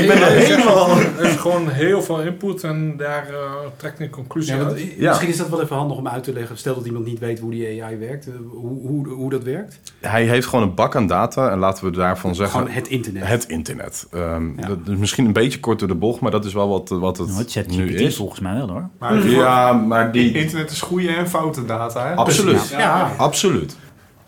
ik 0.00 0.06
ben 0.08 0.22
er 0.22 0.30
helemaal... 0.30 0.88
Er 0.98 1.20
is 1.24 1.36
gewoon 1.36 1.68
heel 1.68 2.02
veel 2.02 2.20
input 2.20 2.62
en 2.64 2.96
daar 2.96 3.28
eh, 3.28 3.50
trekt 3.76 4.00
een 4.00 4.10
conclusie 4.10 4.56
Ja, 4.56 4.64
uit. 4.64 4.80
Ja. 4.98 5.08
Misschien 5.08 5.28
is 5.28 5.36
dat 5.36 5.48
wel 5.48 5.62
even 5.62 5.76
handig 5.76 5.96
om 5.96 6.08
uit 6.08 6.24
te 6.24 6.32
leggen. 6.32 6.56
Stel 6.58 6.74
dat 6.74 6.86
iemand 6.86 7.04
niet 7.04 7.18
weet 7.18 7.38
hoe 7.38 7.50
die 7.50 7.82
AI 7.84 7.96
werkt, 7.96 8.26
eh, 8.26 8.32
hoe, 8.50 8.80
hoe, 8.80 9.08
hoe 9.08 9.30
dat 9.30 9.42
werkt. 9.42 9.80
Hij 10.00 10.24
heeft 10.24 10.46
gewoon 10.46 10.64
een 10.68 10.74
bak 10.74 10.96
aan 10.96 11.06
data 11.06 11.50
en 11.50 11.58
laten 11.58 11.84
we 11.84 11.90
daarvan 11.90 12.34
zeggen... 12.34 12.58
Gewoon 12.60 12.74
het 12.74 12.88
internet. 12.88 13.26
het 13.28 13.44
internet. 13.44 14.06
Ehm, 14.12 14.60
Ja. 14.60 14.66
Dat 14.66 14.78
is 14.86 14.96
misschien 14.96 15.26
een 15.26 15.32
beetje 15.32 15.60
kort 15.60 15.78
door 15.78 15.88
de 15.88 15.94
bocht, 15.94 16.20
maar 16.20 16.30
dat 16.30 16.44
is 16.44 16.52
wel 16.52 16.68
wat, 16.68 16.88
wat 16.88 17.18
het 17.18 17.26
Nou, 17.28 17.38
nu 17.38 17.44
ChatGPT 17.48 18.00
is. 18.00 18.16
volgens 18.16 18.40
mij 18.40 18.54
wel, 18.54 18.68
hoor. 18.68 18.88
Maar 18.98 19.28
Ja, 19.28 19.72
maar 19.72 20.12
die... 20.12 20.32
internet 20.34 20.70
is 20.70 20.80
goede 20.80 21.08
en 21.08 21.28
foute 21.28 21.64
data, 21.64 22.06
hè? 22.06 22.14
Absoluut. 22.14 22.68
Ja. 22.68 23.10
Absoluut. 23.16 23.76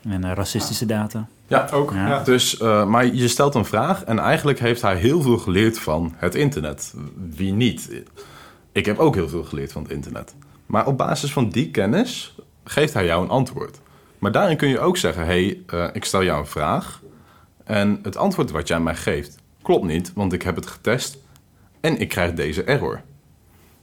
En 0.09 0.25
eh, 0.25 0.33
racistische 0.33 0.87
data. 0.87 1.29
Ja, 1.47 1.69
Ook, 1.73 1.93
Ja. 1.93 2.09
ja. 2.09 2.23
Dus, 2.23 2.59
eh, 2.59 2.87
maar 2.87 3.07
je 3.15 3.29
stelt 3.29 3.55
een 3.55 3.65
vraag 3.65 4.05
en 4.05 4.19
eigenlijk 4.19 4.59
heeft 4.59 4.83
hij 4.83 4.97
heel 4.97 5.23
veel 5.23 5.39
geleerd 5.39 5.79
van 5.79 6.15
het 6.17 6.35
internet. 6.35 6.95
Wie 7.31 7.53
niet? 7.53 8.03
Ik 8.73 8.87
heb 8.87 8.99
ook 8.99 9.15
heel 9.15 9.29
veel 9.29 9.45
geleerd 9.45 9.73
van 9.73 9.83
het 9.83 9.93
internet. 9.93 10.35
Maar 10.67 10.87
op 10.87 10.97
basis 10.97 11.33
van 11.33 11.49
die 11.49 11.71
kennis 11.71 12.37
geeft 12.65 12.95
hij 12.95 13.05
jou 13.05 13.23
een 13.23 13.31
antwoord. 13.31 13.79
Maar 14.19 14.33
daarin 14.33 14.57
kun 14.57 14.69
je 14.69 14.81
ook 14.81 14.97
zeggen: 14.97 15.27
hé, 15.27 15.45
hey, 15.45 15.61
eh, 15.67 15.89
ik 15.93 16.05
stel 16.05 16.25
jou 16.25 16.39
een 16.39 16.47
vraag. 16.47 17.03
En 17.65 17.99
het 18.03 18.17
antwoord 18.17 18.51
wat 18.51 18.69
jij 18.69 18.81
mij 18.81 18.95
geeft 18.95 19.37
klopt 19.67 19.85
niet, 19.85 20.13
want 20.15 20.33
ik 20.33 20.43
heb 20.43 20.57
het 20.57 20.67
getest 20.67 21.19
en 21.81 21.99
ik 21.99 22.09
krijg 22.09 22.33
deze 22.33 22.63
error. 22.65 23.01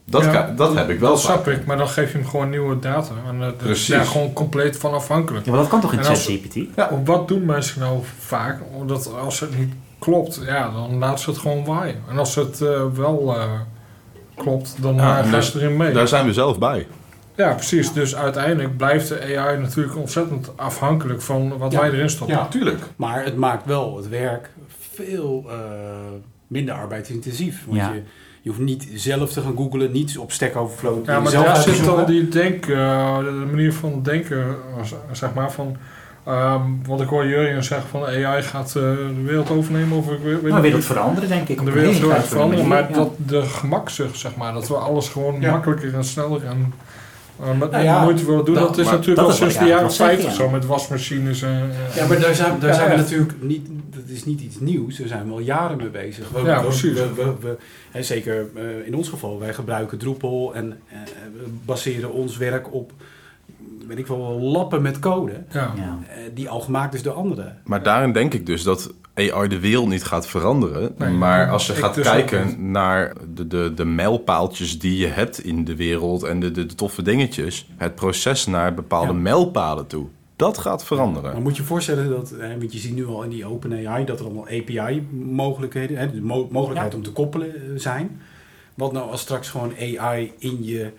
Dat, 0.06 0.24
Ja, 0.24 0.32
ka- 0.32 0.54
dat 0.56 0.76
heb 0.76 0.90
ik 0.90 1.00
wel 1.00 1.10
Dat 1.10 1.20
snap 1.22 1.48
ik, 1.48 1.66
maar 1.66 1.78
dan 1.78 1.88
geef 1.88 2.12
je 2.12 2.18
hem 2.18 2.28
gewoon 2.28 2.50
nieuwe 2.50 2.80
data. 2.80 3.12
En 3.28 3.40
uh, 3.40 3.48
Precies. 3.58 3.88
daar 3.88 4.06
gewoon 4.06 4.34
compleet 4.34 4.78
van 4.78 4.94
afhankelijk. 4.94 5.46
Ja, 5.46 5.52
maar 5.52 5.60
dat 5.60 5.70
kan 5.70 5.82
toch 5.82 5.94
in 5.94 6.04
ChatGPT? 6.04 6.56
Ja, 6.76 7.02
wat 7.06 7.28
doen 7.28 7.46
mensen 7.46 7.80
nou 7.80 8.00
vaak? 8.20 8.60
Omdat 8.72 9.14
als 9.20 9.40
het 9.40 9.58
niet 9.58 9.74
klopt, 10.00 10.42
ja, 10.46 10.72
dan 10.72 10.98
laten 10.98 11.20
ze 11.24 11.30
het 11.30 11.40
gewoon 11.40 11.66
waaien. 11.66 12.02
En 12.10 12.18
als 12.18 12.36
het 12.36 12.62
eh, 12.62 12.82
wel 12.94 13.36
eh, 13.36 13.52
klopt, 14.36 14.76
dan 14.82 14.96
Ja, 14.96 15.42
ze 15.42 15.60
erin 15.60 15.78
mee. 15.78 15.94
Daar 15.94 16.08
zijn 16.08 16.26
we 16.26 16.34
zelf 16.34 16.60
bij. 16.60 16.88
Ja, 17.36 17.54
precies. 17.54 17.94
Dus 17.94 18.16
uiteindelijk 18.16 18.78
blijft 18.78 19.08
de 19.08 19.38
AI 19.38 19.58
natuurlijk 19.60 19.98
ontzettend 19.98 20.58
afhankelijk 20.58 21.22
van 21.22 21.58
wat 21.58 21.72
Ja. 21.72 21.80
wij 21.80 21.90
erin 21.92 22.10
stoppen. 22.10 22.36
Ja. 22.38 22.48
Tuurlijk. 22.48 22.80
Maar 22.96 23.24
het 23.24 23.36
maakt 23.38 23.66
wel 23.66 23.98
het 23.98 24.10
werk 24.10 24.50
veel 24.94 25.46
eh, 25.50 25.56
minder 26.48 26.74
arbeidsintensief. 26.76 27.64
Want 27.66 27.78
Ja. 27.78 27.92
je, 27.94 28.02
je 28.44 28.50
hoeft 28.50 28.62
niet 28.62 28.88
zelf 28.94 29.32
te 29.32 29.42
gaan 29.42 29.56
googlen, 29.56 29.92
niet 29.92 30.18
op 30.18 30.32
Stack 30.32 30.56
Overflow. 30.56 31.06
Ja, 31.06 31.20
maar 31.20 31.32
zelf 31.32 31.46
daar 31.46 31.56
zit 31.56 31.76
zoeken. 31.76 31.98
al 31.98 32.06
die 32.06 32.28
denk, 32.28 32.66
eh, 32.66 33.18
de 33.18 33.46
manier 33.50 33.74
van 33.74 34.00
denken, 34.04 34.46
eh, 34.78 34.84
zeg 35.12 35.34
maar, 35.34 35.52
van... 35.52 35.78
ehm 36.26 36.62
want 36.88 37.02
ik 37.02 37.08
hoor 37.08 37.28
Jurjen 37.28 37.64
zeggen 37.64 37.90
van 37.90 38.06
AI 38.06 38.42
gaat 38.42 38.68
eh, 38.68 38.74
de 38.74 39.22
wereld 39.26 39.50
overnemen 39.50 39.98
of 39.98 40.12
ik 40.12 40.20
weet, 40.24 40.42
weet 40.42 40.52
Nou, 40.52 40.72
het 40.72 40.86
veranderen, 40.86 41.30
denk 41.30 41.48
ik. 41.48 41.66
de 41.66 41.72
wereld 41.72 42.26
veranderen, 42.26 42.68
maar 42.68 42.90
ja. 42.90 42.96
dat 42.96 43.10
de 43.18 43.42
gemakzucht, 43.42 44.20
zeg 44.20 44.36
maar, 44.36 44.54
dat 44.54 44.68
we 44.68 44.76
alles 44.76 45.10
gewoon 45.10 45.42
Ja. 45.42 45.52
makkelijker 45.52 45.94
en 45.94 46.04
sneller 46.04 46.46
en 46.46 46.74
uh, 47.42 47.48
met 47.48 47.58
Nou 47.60 47.60
minder 47.72 47.82
ja, 47.84 48.04
moeite 48.04 48.26
willen 48.26 48.46
doen, 48.46 48.54
dat- 48.56 48.68
dat, 48.68 48.78
is 48.78 48.86
maar 48.86 48.94
natuurlijk 48.94 49.28
al 49.28 49.34
sinds 49.34 49.54
de 49.58 49.60
jaren 49.66 49.78
eigenlijk 49.78 49.98
wil 49.98 50.08
50 50.08 50.26
zeggen, 50.30 50.46
zo, 50.46 50.50
met 50.52 50.66
wasmachines 50.66 51.42
en... 51.42 51.72
eh, 51.90 51.96
Ja, 51.96 52.08
maar 52.08 52.20
daar 52.20 52.36
zijn, 52.36 52.60
daar 52.60 52.70
Ja, 52.70 52.76
zijn 52.76 52.90
we 52.90 52.96
natuurlijk 52.96 53.34
niet, 53.42 53.68
dat 53.90 54.04
is 54.08 54.26
niet 54.26 54.42
iets 54.42 54.60
nieuws. 54.60 54.98
Daar 54.98 55.08
zijn 55.08 55.26
we 55.28 55.32
al 55.32 55.40
jaren 55.40 55.78
mee 55.78 55.90
bezig. 55.90 56.30
We, 56.30 56.42
Ja, 56.42 56.60
we- 56.62 56.68
precies. 56.68 56.94
We, 57.42 57.58
hè, 57.92 58.04
zeker 58.04 58.48
eh, 58.56 58.88
in 58.88 58.96
ons 58.96 59.10
geval, 59.10 59.40
wij 59.40 59.54
gebruiken 59.54 59.98
Drupal 59.98 60.54
en 60.56 60.80
eh, 60.88 60.98
we 61.38 61.44
baseren 61.66 62.12
ons 62.14 62.38
werk 62.38 62.74
op, 62.74 62.92
weet 63.96 64.04
ik 64.04 64.08
wel, 64.08 64.40
lappen 64.40 64.82
met 64.82 65.00
code. 65.00 65.44
ja. 65.52 65.74
Ja. 65.76 66.00
eh, 66.10 66.18
die 66.34 66.50
al 66.50 66.60
gemaakt 66.60 66.94
is 66.94 67.02
door 67.04 67.14
anderen. 67.14 67.58
Maar 67.66 67.84
daarin 67.84 68.12
denk 68.14 68.34
ik 68.34 68.46
dus 68.46 68.64
dat 68.64 68.94
AI 69.16 69.48
de 69.48 69.60
wereld 69.60 69.88
niet 69.90 70.04
gaat 70.04 70.28
veranderen. 70.28 70.94
Nee, 70.98 71.10
maar 71.14 71.50
als 71.50 71.68
je 71.68 71.74
ik 71.74 71.80
gaat 71.80 71.96
dus 71.96 72.04
kijken 72.10 72.72
naar 72.72 73.14
de, 73.34 73.48
de, 73.48 73.72
de 73.76 73.86
mijlpaaltjes 73.86 74.80
die 74.80 74.98
je 74.98 75.08
hebt 75.08 75.44
in 75.44 75.64
de 75.66 75.76
wereld 75.76 76.24
en 76.24 76.40
de, 76.40 76.52
de, 76.52 76.66
de 76.66 76.76
toffe 76.76 77.02
dingetjes, 77.02 77.70
het 77.78 77.96
proces 77.96 78.46
naar 78.46 78.74
bepaalde 78.74 79.14
Ja. 79.14 79.20
mijlpalen 79.20 79.88
toe, 79.88 80.06
dat 80.36 80.58
gaat 80.58 80.86
veranderen. 80.86 81.32
Maar 81.32 81.42
moet 81.42 81.58
je 81.58 81.64
voorstellen 81.64 82.10
dat, 82.10 82.34
hè, 82.38 82.58
want 82.58 82.74
je 82.74 82.80
ziet 82.80 82.96
nu 82.96 83.06
al 83.06 83.24
in 83.24 83.30
die 83.30 83.46
OpenAI 83.46 84.06
dat 84.06 84.20
er 84.20 84.26
allemaal 84.26 84.48
API-mogelijkheden, 84.48 85.98
hè, 85.98 86.12
de 86.12 86.22
mo- 86.22 86.48
mogelijkheid 86.52 86.92
Ja. 86.92 86.98
om 86.98 87.04
te 87.04 87.12
koppelen 87.12 87.56
eh, 87.56 87.62
zijn. 87.76 88.22
Wat 88.74 88.92
nou 88.92 89.10
als 89.12 89.22
straks 89.22 89.50
gewoon 89.50 89.74
AI 89.98 90.32
in 90.38 90.58
je 90.64 90.92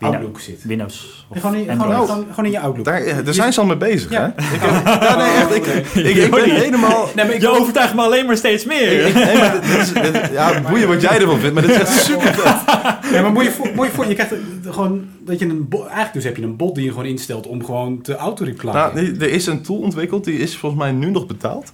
Outlook 0.00 0.40
zit? 0.40 0.64
Windows. 0.64 1.26
Gewoon, 1.32 1.54
in, 1.54 1.70
Android. 1.70 1.92
gewoon, 1.92 2.06
gewoon, 2.08 2.26
gewoon 2.28 2.44
in 2.44 2.50
je 2.50 2.60
Outlook. 2.60 2.84
Daar, 2.84 3.24
daar 3.24 3.34
zijn 3.34 3.52
ze 3.52 3.60
al 3.60 3.66
mee 3.66 3.76
bezig, 3.76 4.10
Ja. 4.10 4.32
hè? 4.36 4.54
Ik, 4.54 4.62
ja, 5.02 5.16
nee, 5.16 5.26
echt, 5.30 5.54
ik, 5.54 5.66
ik, 6.06 6.16
ik 6.16 6.30
ben 6.30 6.50
helemaal... 6.50 7.08
Nee, 7.14 7.24
maar 7.24 7.34
ik 7.34 7.40
Je 7.40 7.48
overtuigt 7.50 7.94
me 7.94 8.02
alleen 8.02 8.26
maar 8.26 8.36
steeds 8.36 8.64
meer. 8.64 9.06
Ik- 9.06 9.14
nee, 9.14 9.36
maar 9.38 9.60
dit- 9.60 9.70
is- 9.78 9.92
dit- 9.92 10.30
ja, 10.32 10.60
boeien 10.60 10.88
wat 10.88 11.00
jij 11.00 11.20
ervan 11.20 11.38
vindt, 11.38 11.54
maar 11.54 11.62
dit 11.62 11.70
is 11.72 11.78
echt 11.80 11.92
super 12.04 12.34
vet. 12.34 12.54
Ja, 13.12 13.22
maar 13.22 13.32
moet 13.32 13.44
je, 13.44 13.70
moet 13.74 13.86
je, 13.86 13.92
voor, 13.92 14.06
je 14.06 14.14
krijgt 14.14 14.34
gewoon 14.64 15.04
dat 15.24 15.38
je 15.38 15.44
een 15.44 15.66
eigenlijk 15.70 16.12
dus 16.12 16.24
heb 16.24 16.36
je 16.36 16.42
een 16.42 16.56
bot 16.56 16.74
die 16.74 16.84
je 16.84 16.90
gewoon 16.90 17.04
instelt 17.06 17.46
om 17.46 17.64
gewoon 17.64 18.00
te 18.02 18.16
auto-replyen. 18.16 18.74
Nou, 18.74 18.96
er 19.20 19.28
is 19.30 19.46
een 19.46 19.62
tool 19.62 19.78
ontwikkeld, 19.78 20.24
die 20.24 20.38
is 20.38 20.56
volgens 20.56 20.80
mij 20.82 20.92
nu 20.92 21.10
nog 21.10 21.26
betaald. 21.26 21.72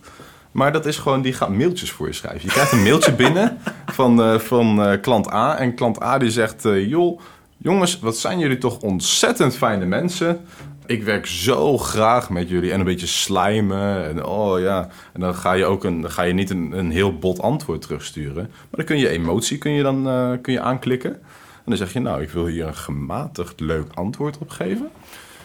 Maar 0.53 0.73
dat 0.73 0.87
is 0.87 0.97
gewoon, 0.97 1.23
die 1.23 1.33
gaat 1.33 1.49
mailtjes 1.49 1.91
voor 1.91 2.07
je 2.07 2.13
schrijven. 2.13 2.41
Je 2.43 2.49
krijgt 2.49 2.73
een 2.73 2.83
mailtje 2.83 3.13
binnen 3.13 3.59
van, 3.93 4.23
eh, 4.23 4.39
van 4.39 4.83
eh, 4.85 5.01
klant 5.01 5.33
A. 5.33 5.59
En 5.59 5.75
klant 5.75 6.03
A 6.03 6.19
die 6.19 6.31
zegt, 6.31 6.65
eh, 6.65 6.89
joh, 6.89 7.21
jongens, 7.63 7.99
wat 7.99 8.17
zijn 8.17 8.39
jullie 8.39 8.59
toch 8.59 8.79
ontzettend 8.79 9.57
fijne 9.57 9.85
mensen. 9.85 10.41
Ik 10.87 11.03
werk 11.05 11.27
zo 11.27 11.79
graag 11.79 12.31
met 12.31 12.49
jullie 12.49 12.73
en 12.73 12.79
een 12.79 12.85
beetje 12.85 13.07
slijmen. 13.07 14.05
En 14.09 14.25
oh 14.25 14.61
ja, 14.61 14.89
en 15.13 15.21
dan 15.21 15.35
ga 15.35 15.53
je 15.53 15.65
ook 15.65 15.85
een, 15.85 16.01
dan 16.01 16.11
ga 16.11 16.23
je 16.23 16.33
niet 16.33 16.51
een, 16.51 16.73
een 16.79 16.91
heel 16.91 17.19
bot 17.19 17.41
antwoord 17.41 17.83
terugsturen. 17.83 18.35
Maar 18.51 18.71
dan 18.71 18.85
kun 18.85 18.99
je 18.99 19.09
emotie 19.09 19.59
kun 19.59 19.73
je 19.73 19.83
dan 19.83 20.09
eh, 20.09 20.31
kun 20.43 20.53
je 20.53 20.61
aanklikken. 20.61 21.11
En 21.55 21.65
dan 21.65 21.77
zeg 21.77 21.93
je, 21.93 22.01
nou, 22.01 22.23
ik 22.23 22.31
wil 22.31 22.47
hier 22.47 22.67
een 22.67 22.75
gematigd 22.75 23.61
leuk 23.61 23.87
antwoord 23.95 24.39
op 24.39 24.51
geven. 24.51 24.89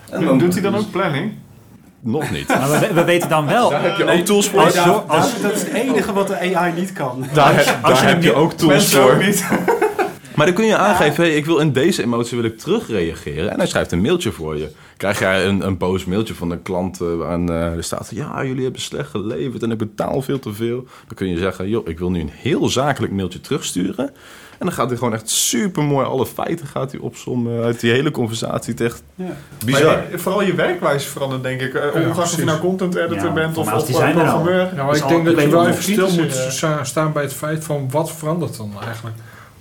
En 0.09 0.37
Doet 0.37 0.53
hij 0.53 0.61
dan 0.61 0.75
ook 0.75 0.91
planning? 0.91 1.31
Nog 1.99 2.31
niet. 2.31 2.47
Maar 2.47 2.69
we, 2.79 2.93
we 2.93 3.03
weten 3.03 3.29
dan 3.29 3.45
wel. 3.45 3.69
Daar 3.69 3.83
heb 3.83 3.97
je 3.97 4.05
ook 4.11 4.25
tools 4.25 4.49
voor. 4.49 4.61
als- 4.61 5.41
dat, 5.41 5.51
is 5.53 5.61
het 5.61 5.73
enige 5.73 6.13
wat 6.13 6.27
de 6.27 6.55
AI 6.55 6.73
niet 6.73 6.93
kan. 6.93 7.25
Daar, 7.33 7.79
daar 7.81 7.91
je 8.01 8.07
heb 8.07 8.23
je 8.23 8.33
ook 8.33 8.53
tools 8.53 8.73
Mensen 8.73 9.01
voor. 9.01 9.11
ook 9.11 9.21
niet. 9.25 9.47
Maar 10.37 10.45
dan 10.45 10.55
kun 10.55 10.65
je 10.65 10.77
aangeven, 10.77 11.23
hey, 11.23 11.35
ik 11.35 11.45
wil 11.45 11.57
in 11.57 11.71
deze 11.71 12.03
emotie 12.03 12.37
wil 12.37 12.45
ik 12.45 12.57
terugreageren. 12.59 13.51
En 13.51 13.57
hij 13.57 13.67
schrijft 13.67 13.91
een 13.91 14.01
mailtje 14.01 14.31
voor 14.31 14.57
je. 14.57 14.69
Krijg 14.97 15.19
jij 15.19 15.45
een, 15.45 15.65
een 15.65 15.77
boos 15.77 16.05
mailtje 16.05 16.33
van 16.33 16.51
een 16.51 16.61
klant 16.61 17.01
eh, 17.01 17.15
waarin 17.15 17.49
eh, 17.49 17.55
er 17.73 17.83
staat... 17.83 18.09
ja, 18.13 18.45
jullie 18.45 18.63
hebben 18.63 18.81
slecht 18.81 19.09
geleverd 19.09 19.63
en 19.63 19.71
ik 19.71 19.77
betaal 19.77 20.21
veel 20.21 20.39
te 20.39 20.53
veel. 20.53 20.75
Dan 21.07 21.15
kun 21.15 21.27
je 21.27 21.37
zeggen, 21.37 21.69
joh, 21.69 21.87
ik 21.87 21.99
wil 21.99 22.11
nu 22.11 22.19
een 22.19 22.29
heel 22.33 22.69
zakelijk 22.69 23.13
mailtje 23.13 23.41
terugsturen. 23.41 24.05
En 24.57 24.65
dan 24.65 24.71
gaat 24.71 24.87
hij 24.89 24.97
gewoon 24.97 25.13
echt 25.13 25.29
super 25.29 25.83
mooi 25.83 26.05
alle 26.05 26.25
feiten 26.25 26.67
gaat 26.67 26.91
hij 26.91 26.99
opzommen 27.01 27.63
uit 27.63 27.79
die 27.79 27.91
hele 27.91 28.11
conversatie. 28.11 28.71
Het 28.71 28.81
is 28.81 28.87
echt 28.87 29.03
Ja. 29.15 29.25
bizar. 29.65 29.83
Maar 29.95 30.11
je- 30.11 30.19
vooral 30.19 30.41
je 30.41 30.55
werkwijze 30.55 31.07
verandert, 31.09 31.43
denk 31.43 31.61
ik. 31.61 31.73
Uh, 31.73 31.81
ongeacht 32.07 32.33
of 32.33 32.39
je 32.39 32.45
nou 32.45 32.59
content 32.59 32.95
editor 32.95 33.27
Ja, 33.27 33.33
bent 33.33 33.57
of, 33.57 33.73
of 33.73 33.85
programmeur. 33.91 34.71
Nou, 34.75 34.95
ik 34.97 35.07
denk 35.07 35.25
dat 35.25 35.41
je 35.41 35.49
wel 35.49 35.67
even 35.67 35.83
stil 35.83 36.09
moet 36.11 36.33
sta- 36.49 36.83
staan 36.83 37.11
bij 37.13 37.23
het 37.23 37.33
feit 37.33 37.63
van 37.63 37.89
wat 37.91 38.11
verandert 38.11 38.57
dan 38.57 38.71
eigenlijk? 38.85 39.15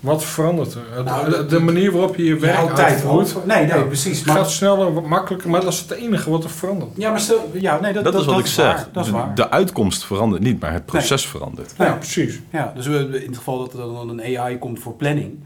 Wat 0.07 0.25
verandert 0.25 0.75
er? 0.75 1.05
Nou, 1.05 1.31
de, 1.31 1.47
de 1.47 1.59
manier 1.61 1.93
waarop 1.93 2.17
je 2.17 2.25
je 2.25 2.37
werk 2.37 2.57
houdt 2.57 2.77
tijd 2.77 2.89
uitvoert, 2.93 3.27
over. 3.27 3.41
Nee, 3.47 3.67
nee, 3.67 3.85
precies. 3.85 4.19
het 4.19 4.27
Maar, 4.27 4.37
gaat 4.37 4.51
sneller, 4.51 4.95
wat 4.95 5.07
makkelijker, 5.07 5.51
maar 5.51 5.61
dat 5.61 5.73
is 5.73 5.79
het 5.81 5.91
enige 5.91 6.31
wat 6.31 6.45
er 6.45 6.51
verandert. 6.51 6.91
ja, 6.97 7.11
maar 7.11 7.21
stel, 7.21 7.51
ja, 7.53 7.81
nee, 7.81 7.93
dat, 7.93 8.05
Dat, 8.05 8.15
is 8.15 8.25
wat 8.25 8.39
ik 8.39 8.47
zeg. 8.47 8.89
Dat 8.93 9.05
is 9.05 9.11
De- 9.11 9.17
waar. 9.17 9.35
De 9.35 9.51
uitkomst 9.51 10.05
verandert 10.05 10.43
niet, 10.43 10.61
maar 10.61 10.73
het 10.73 10.87
proces 10.87 11.27
verandert. 11.27 11.73
Nee. 11.79 11.89
Ja, 11.89 11.95
precies. 11.95 12.41
Ja, 12.53 12.73
dus 12.77 12.87
we, 12.87 13.21
in 13.23 13.27
het 13.29 13.37
geval 13.37 13.59
dat 13.59 13.73
er 13.73 13.79
dan 13.79 14.09
een 14.19 14.39
AI 14.39 14.59
komt 14.59 14.81
voor 14.81 14.93
planning. 14.95 15.39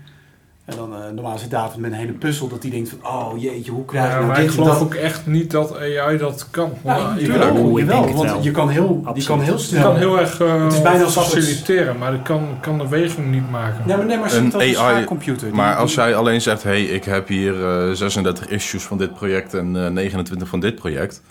En 0.65 0.77
dan 0.77 0.95
eh, 0.95 0.99
normaal 1.15 1.39
zit 1.39 1.51
David 1.51 1.81
met 1.81 1.91
een 1.93 1.97
hele 1.97 2.13
puzzel 2.13 2.49
dat 2.49 2.63
hij 2.63 2.71
denkt 2.71 2.89
van, 2.89 3.11
oh 3.13 3.33
jeetje, 3.43 3.71
hoe 3.71 3.85
krijg 3.85 4.05
je 4.05 4.11
Ja, 4.11 4.15
nou 4.17 4.27
maar 4.27 4.37
dit 4.37 4.45
ik 4.45 4.51
geloof 4.51 4.69
dat? 4.69 4.81
ook 4.83 4.95
echt 4.95 5.27
niet 5.27 5.51
dat 5.51 5.77
AI 5.79 6.17
dat 6.19 6.47
kan. 6.51 6.73
Ja, 6.85 6.97
Want, 7.07 7.21
jawel, 7.21 7.55
je, 7.55 7.61
Oeh, 7.61 7.81
ik 7.83 7.89
jawel, 7.89 7.97
denk 7.97 8.05
het 8.09 8.17
want 8.17 8.31
wel. 8.31 8.43
je 8.43 8.51
kan 8.51 8.69
heel, 8.69 9.05
die 9.15 9.25
kan 9.25 9.41
heel 9.41 9.53
je 9.57 9.59
snel. 9.59 9.83
kan 9.83 9.97
heel 9.97 10.19
erg 10.21 10.41
eh, 10.41 10.65
Het 10.65 10.73
is 10.73 10.83
bijna 10.83 11.07
faciliteren, 11.09 11.99
maar 11.99 12.11
dat 12.13 12.23
kan, 12.23 12.49
kan 12.61 12.79
de 12.79 12.89
weging 12.89 13.31
niet 13.31 13.51
maken. 13.51 13.83
Ja, 13.87 13.97
maar 13.97 14.07
nee, 14.07 14.19
maar 14.19 14.33
Een 14.35 14.51
dat 14.51 14.63
is 14.63 14.77
een 14.77 14.83
AI. 14.83 15.07
Die- 15.25 15.53
Maar 15.53 15.77
als 15.77 15.95
die- 15.95 16.01
jij 16.05 16.15
alleen 16.15 16.41
zegt, 16.41 16.63
hey, 16.63 16.83
ik 16.85 17.05
heb 17.05 17.29
hier 17.29 17.65
eh, 17.89 17.91
36 17.95 18.47
issues 18.49 18.83
van 18.83 18.99
dit 18.99 19.15
project 19.15 19.55
en 19.55 19.85
eh, 19.85 19.91
29 19.91 20.49
van 20.49 20.61
dit 20.61 20.75
project. 20.75 21.23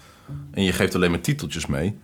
En 0.54 0.64
je 0.64 0.72
geeft 0.72 0.96
alleen 0.96 1.12
maar 1.12 1.22
titeltjes 1.22 1.66
mee. 1.66 1.98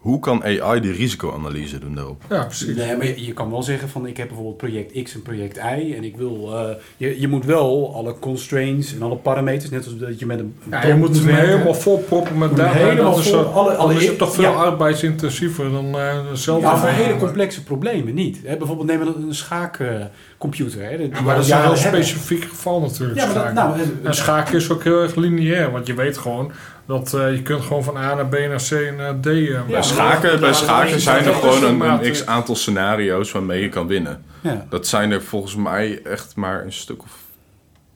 Hoe 0.00 0.20
kan 0.20 0.42
AI 0.44 0.80
die 0.80 0.92
risicoanalyse 0.92 1.78
doen 1.78 1.94
daarop? 1.94 2.22
Ja, 2.28 2.44
precies. 2.44 2.76
Nee, 2.76 2.96
maar 2.96 3.06
je, 3.20 3.32
kan 3.32 3.50
wel 3.50 3.62
zeggen 3.62 3.88
van 3.88 4.06
ik 4.06 4.16
heb 4.16 4.26
bijvoorbeeld 4.26 4.56
project 4.56 5.02
X 5.02 5.14
en 5.14 5.22
project 5.22 5.56
Y 5.56 5.94
en 5.96 6.04
ik 6.04 6.16
wil, 6.16 6.52
eh, 6.56 6.74
je, 6.96 7.20
je 7.20 7.28
moet 7.28 7.44
wel 7.44 7.94
alle 7.94 8.18
constraints 8.18 8.94
en 8.94 9.02
alle 9.02 9.16
parameters, 9.16 9.70
net 9.70 9.84
als 9.84 9.96
dat 9.98 10.18
je 10.18 10.26
met 10.26 10.38
een 10.38 10.54
Ja, 10.70 10.86
je 10.86 10.94
moet 10.94 11.16
hem 11.18 11.26
helemaal 11.28 11.74
vol 11.74 11.98
proppen 11.98 12.38
met 12.38 12.56
data. 12.56 12.72
helemaal 12.78 13.10
dat 13.14 13.24
is, 13.24 13.30
vol- 13.30 13.38
alle- 13.44 13.74
alle- 13.74 13.92
dan 13.94 14.02
is 14.02 14.08
het 14.08 14.18
toch 14.18 14.34
veel 14.34 14.42
ja. 14.42 14.50
arbeidsintensiever 14.50 15.70
dan 15.70 15.98
eh 15.98 16.18
zelf. 16.32 16.62
Ja, 16.62 16.76
voor 16.76 16.88
hele 16.88 17.16
complexe 17.16 17.62
problemen 17.64 18.14
niet. 18.14 18.38
Hè, 18.44 18.56
bijvoorbeeld 18.56 18.88
neem 18.88 19.00
een, 19.00 19.22
een 19.28 19.34
schaakcomputer. 19.34 20.82
hè, 20.82 20.96
die 20.96 21.08
Ja, 21.08 21.16
we 21.16 21.22
maar 21.22 21.34
dat 21.34 21.44
is 21.44 21.50
een 21.50 21.56
heel 21.60 21.66
hebben. 21.74 22.04
specifiek 22.04 22.44
geval 22.44 22.80
natuurlijk. 22.80 23.18
Ja, 23.20 23.26
maar 23.26 23.34
dat, 23.44 23.52
nou, 23.52 23.74
eh, 23.80 23.86
en 24.02 24.14
schaken 24.14 24.54
is 24.54 24.70
ook 24.70 24.84
heel 24.84 25.02
erg 25.02 25.14
lineair, 25.14 25.70
want 25.70 25.86
je 25.86 25.94
weet 25.94 26.18
gewoon 26.18 26.52
dat 26.90 27.14
eh, 27.14 27.34
je 27.34 27.42
kunt 27.42 27.62
gewoon 27.62 27.84
van 27.84 27.96
A 27.96 28.14
naar 28.14 28.26
B 28.26 28.32
naar 28.32 28.62
C 28.68 28.94
naar 28.96 29.20
D. 29.20 29.26
eh, 29.26 29.46
Ja, 29.48 29.62
bij 29.68 29.82
schaken, 29.82 30.40
bij 30.40 30.52
schaken 30.54 31.00
zijn 31.00 31.24
er 31.24 31.34
gewoon 31.34 31.80
een 31.80 32.10
x 32.12 32.26
aantal 32.26 32.56
scenario's 32.56 33.32
waarmee 33.32 33.60
je 33.62 33.68
kan 33.68 33.86
winnen. 33.86 34.24
ja. 34.40 34.66
Dat 34.70 34.86
zijn 34.86 35.10
er 35.10 35.22
volgens 35.22 35.56
mij 35.56 36.00
echt 36.04 36.36
maar 36.36 36.64
een 36.64 36.72
stuk 36.72 37.02
of 37.02 37.18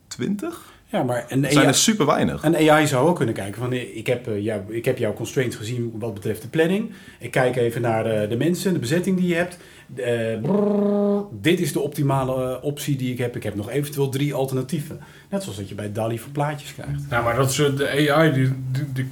twintig. 0.07 0.61
ja, 0.87 1.03
maar 1.03 1.25
een 1.29 1.41
Dat 1.43 1.51
zijn 1.53 1.65
AI, 1.65 1.73
er 1.73 1.79
super 1.79 2.07
weinig. 2.07 2.43
een 2.45 2.57
AI 2.71 2.87
zou 2.87 3.09
ook 3.09 3.17
kunnen 3.17 3.35
kijken 3.35 3.61
van 3.61 3.73
ik 3.73 4.07
heb, 4.07 4.27
eh, 4.29 4.43
jou, 4.45 4.61
ik 4.69 4.85
heb 4.85 4.99
jouw 4.99 5.13
constraints 5.15 5.57
gezien 5.57 5.93
wat 5.99 6.15
betreft 6.15 6.43
de 6.43 6.49
planning. 6.49 6.93
Ik 7.19 7.31
kijk 7.31 7.57
even 7.57 7.81
naar 7.81 8.07
eh, 8.07 8.29
de 8.29 8.37
mensen, 8.37 8.73
de 8.73 8.79
bezetting 8.79 9.17
die 9.17 9.29
je 9.29 9.35
hebt. 9.35 9.59
Eh, 9.97 10.41
brrr, 10.43 11.25
dit 11.41 11.61
is 11.61 11.73
de 11.73 11.81
optimale 11.81 12.53
eh, 12.57 12.65
optie 12.65 12.97
die 12.97 13.13
ik 13.13 13.19
heb. 13.19 13.37
Ik 13.37 13.43
heb 13.43 13.55
nog 13.55 13.71
eventueel 13.71 14.09
drie 14.09 14.35
alternatieven. 14.35 15.01
Net 15.31 15.43
zoals 15.43 15.59
dat 15.59 15.69
je 15.69 15.75
bij 15.75 15.93
DALI 15.93 16.19
voor 16.19 16.31
plaatjes 16.33 16.75
krijgt. 16.75 17.01
Ja, 17.11 17.21
maar 17.23 17.37
dat 17.37 17.51
is 17.51 17.59
eh, 17.59 17.67
de 17.77 18.11
AI, 18.13 18.33
die, 18.33 18.53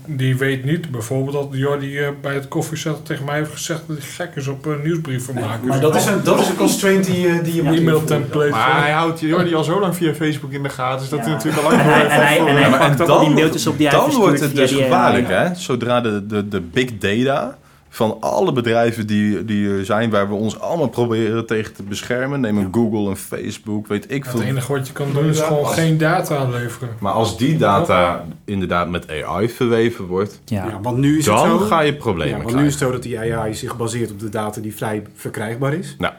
die, 0.06 0.36
weet 0.36 0.64
niet 0.64 0.90
bijvoorbeeld 0.90 1.32
dat 1.50 1.58
Jordi 1.58 1.98
eh, 1.98 2.08
bij 2.20 2.34
het 2.34 2.48
koffiezetten 2.48 3.02
tegen 3.04 3.24
mij 3.24 3.36
heeft 3.36 3.50
gezegd 3.52 3.82
dat 3.86 3.96
hij 3.96 4.06
gek 4.06 4.36
is 4.36 4.46
op 4.46 4.66
eh, 4.66 4.72
nieuwsbrieven 4.84 5.34
Nee, 5.34 5.44
maken. 5.44 5.66
maar 5.66 5.80
dat 5.80 5.94
is, 5.96 6.06
een, 6.06 6.22
dat 6.24 6.40
is 6.40 6.48
een 6.48 6.56
constraint 6.56 7.04
die, 7.04 7.20
je- 7.20 7.40
die 7.42 7.54
je 7.54 7.62
moet 7.62 7.76
e-mail 7.78 8.04
template. 8.04 8.50
Maar 8.50 8.80
hij 8.82 8.90
houdt 8.92 9.20
Jordi 9.20 9.54
al 9.54 9.64
zo 9.64 9.80
lang 9.80 9.96
via 9.96 10.14
Facebook 10.14 10.52
in 10.52 10.62
de 10.62 10.68
gaten, 10.68 11.00
dus 11.00 11.08
dat 11.08 11.18
Ja. 11.18 11.24
hij 11.24 11.34
natuurlijk 11.34 11.62
al 11.62 11.70
lang 11.70 11.82
En 11.82 11.88
hij, 11.92 12.02
en 12.04 12.10
hij, 12.10 12.38
en 12.38 12.56
hij 12.72 12.92
ook 13.00 13.08
al 13.08 13.20
die 13.20 13.34
mailtjes 13.34 13.66
op 13.66 13.78
die 13.78 13.90
dan 13.90 14.10
wordt 14.10 14.40
het 14.40 14.56
dus 14.56 14.72
gevaarlijk, 14.72 15.28
hè? 15.28 15.54
Zodra 15.54 16.00
de, 16.00 16.26
de, 16.26 16.48
de 16.48 16.60
big 16.60 16.98
data 16.98 17.58
van 17.94 18.16
alle 18.20 18.52
bedrijven 18.52 19.06
die, 19.06 19.44
die 19.44 19.68
er 19.68 19.84
zijn, 19.84 20.10
waar 20.10 20.28
we 20.28 20.34
ons 20.34 20.60
allemaal 20.60 20.88
proberen 20.88 21.46
tegen 21.46 21.74
te 21.74 21.82
beschermen. 21.82 22.40
Neem 22.40 22.58
een 22.58 22.68
Google, 22.72 23.10
een 23.10 23.16
Facebook, 23.16 23.86
weet 23.86 24.04
ik 24.10 24.24
Het 24.24 24.32
veel. 24.32 24.42
enige 24.42 24.72
wat 24.72 24.86
je 24.86 24.92
kan 24.92 25.12
doen 25.12 25.28
is 25.28 25.40
gewoon 25.40 25.64
Als- 25.64 25.74
geen 25.74 25.98
data 25.98 26.44
leveren. 26.48 26.88
Maar 26.98 27.12
als 27.12 27.38
die 27.38 27.56
data 27.56 28.24
inderdaad 28.44 28.90
met 28.90 29.10
AI 29.10 29.48
verweven 29.48 30.06
wordt, 30.06 30.40
Ja. 30.44 30.66
Ja, 30.66 30.80
want 30.80 30.96
nu 30.98 31.18
is 31.18 31.26
het 31.26 31.34
dan 31.36 31.48
zo. 31.48 31.58
ga 31.58 31.80
je 31.80 31.92
Ja, 31.92 31.98
problemen 31.98 32.42
want 32.42 32.54
nu 32.56 32.64
is 32.66 32.70
het 32.72 32.82
zo 32.82 32.90
dat 32.90 33.02
die 33.02 33.18
AI 33.18 33.54
zich 33.54 33.76
baseert 33.76 34.10
op 34.10 34.18
de 34.20 34.28
data 34.28 34.60
die 34.60 34.74
vrij 34.74 35.02
verkrijgbaar 35.14 35.74
is. 35.74 35.94
Nou. 35.98 36.12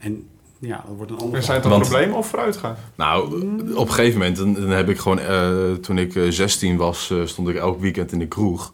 En 0.00 0.26
ja, 0.58 0.84
dat 0.86 0.96
wordt 0.96 1.10
een 1.12 1.18
ander 1.18 1.36
Er 1.36 1.42
zijn 1.42 1.62
Want- 1.62 1.82
problemen 1.82 2.16
of 2.16 2.26
vooruitgaan? 2.28 2.76
Nou, 2.96 3.24
op 3.74 3.88
een 3.88 3.94
gegeven 3.94 4.18
moment, 4.18 4.36
dan, 4.36 4.54
dan 4.54 4.68
heb 4.68 4.88
ik 4.88 4.98
gewoon, 4.98 5.18
eh, 5.18 5.48
toen 5.80 5.98
ik 5.98 6.14
eh, 6.16 6.22
16 6.30 6.76
was, 6.76 7.10
eh, 7.10 7.18
stond 7.24 7.48
ik 7.48 7.56
elk 7.56 7.80
weekend 7.80 8.12
in 8.12 8.18
de 8.18 8.26
kroeg. 8.26 8.70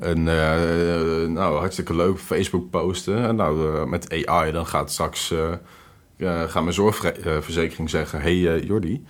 En 0.00 0.28
eh, 0.28 1.28
nou, 1.28 1.58
hartstikke 1.58 1.96
leuk, 1.96 2.18
Facebook 2.18 2.70
posten. 2.70 3.22
En 3.24 3.36
nou, 3.36 3.76
eh, 3.76 3.84
met 3.84 4.26
AI, 4.26 4.52
dan 4.52 4.66
gaat 4.66 4.90
straks, 4.90 5.30
eh 5.30 5.52
eh, 6.20 6.42
gaat 6.48 6.62
mijn 6.62 6.74
zorgverzekering 6.74 7.90
zeggen... 7.90 8.20
Hé 8.20 8.42
hey, 8.42 8.60
Jordi, 8.60 9.04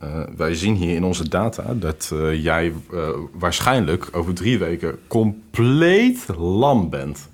eh, 0.00 0.08
wij 0.36 0.54
zien 0.54 0.74
hier 0.74 0.94
in 0.94 1.04
onze 1.04 1.28
data 1.28 1.62
dat 1.74 2.10
eh, 2.12 2.42
jij 2.42 2.72
eh, 2.92 3.08
waarschijnlijk 3.32 4.08
over 4.12 4.34
drie 4.34 4.58
weken 4.58 4.98
compleet 5.06 6.26
lam 6.36 6.90
bent. 6.90 7.28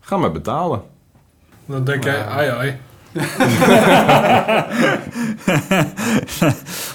Ga 0.00 0.16
maar 0.16 0.32
betalen. 0.32 0.82
Dan 1.66 1.84
denk 1.84 2.04
jij, 2.04 2.24
ai 2.26 2.48
ai. 2.48 2.76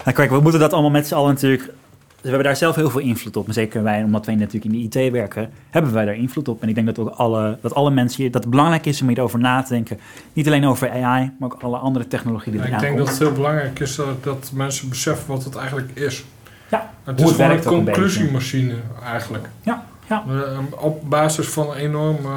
nou, 0.06 0.16
kijk, 0.16 0.30
we 0.30 0.40
moeten 0.40 0.60
dat 0.60 0.74
allemaal 0.74 0.92
met 0.92 1.08
z'n 1.08 1.16
allen 1.16 1.34
natuurlijk... 1.34 1.74
We 2.22 2.28
hebben 2.28 2.46
daar 2.46 2.56
zelf 2.56 2.76
heel 2.76 2.90
veel 2.90 3.00
invloed 3.00 3.38
op. 3.38 3.46
Maar 3.46 3.56
zeker 3.56 3.84
wij, 3.84 4.04
omdat 4.04 4.26
wij 4.26 4.36
natuurlijk 4.36 4.74
in 4.74 4.90
de 4.90 5.00
IT 5.00 5.12
werken, 5.12 5.52
hebben 5.70 5.94
wij 5.94 6.06
daar 6.06 6.16
invloed 6.16 6.48
op. 6.48 6.62
En 6.62 6.70
ik 6.70 6.76
denk 6.76 6.88
dat 6.88 7.00
ook 7.00 7.10
alle, 7.10 7.58
dat 7.62 7.74
alle 7.76 7.92
mensen 7.92 8.22
hier, 8.22 8.32
dat 8.32 8.42
het 8.42 8.52
belangrijk 8.52 8.86
is 8.86 9.02
om 9.02 9.08
hierover 9.08 9.40
na 9.40 9.62
te 9.62 9.74
denken. 9.74 10.00
Niet 10.34 10.48
alleen 10.48 10.66
over 10.66 10.90
AI, 10.90 11.32
maar 11.40 11.52
ook 11.52 11.62
alle 11.62 11.78
andere 11.78 12.08
technologie 12.08 12.52
die 12.52 12.62
Ja, 12.62 12.68
ik 12.68 12.80
denk 12.80 12.86
komt. 12.86 12.98
dat 12.98 13.08
het 13.08 13.20
heel 13.20 13.32
belangrijk 13.32 13.80
is 13.80 13.96
dat, 13.96 14.24
dat 14.24 14.52
mensen 14.54 14.90
beseffen 14.90 15.28
wat 15.28 15.44
het 15.44 15.56
eigenlijk 15.56 15.92
is. 15.94 16.26
Ja, 16.70 16.92
het 17.04 17.22
is 17.22 17.32
gewoon 17.32 17.52
een 17.52 17.64
conclusiemachine 17.64 18.76
eigenlijk. 19.04 19.50
Ja, 19.62 19.84
ja. 20.08 20.24
Eh, 20.28 20.84
op 20.84 21.10
basis 21.10 21.48
van 21.48 21.70
een 21.70 21.78
enorm, 21.78 22.18
eh, 22.18 22.32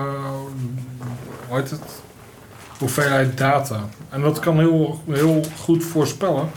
hoe 1.48 1.58
heet 1.58 1.70
het, 1.70 2.02
hoeveelheid 2.78 3.38
data. 3.38 3.80
En 4.08 4.20
dat 4.20 4.38
kan 4.38 4.58
heel, 4.58 5.02
heel 5.10 5.44
goed 5.58 5.84
voorspellen, 5.84 6.50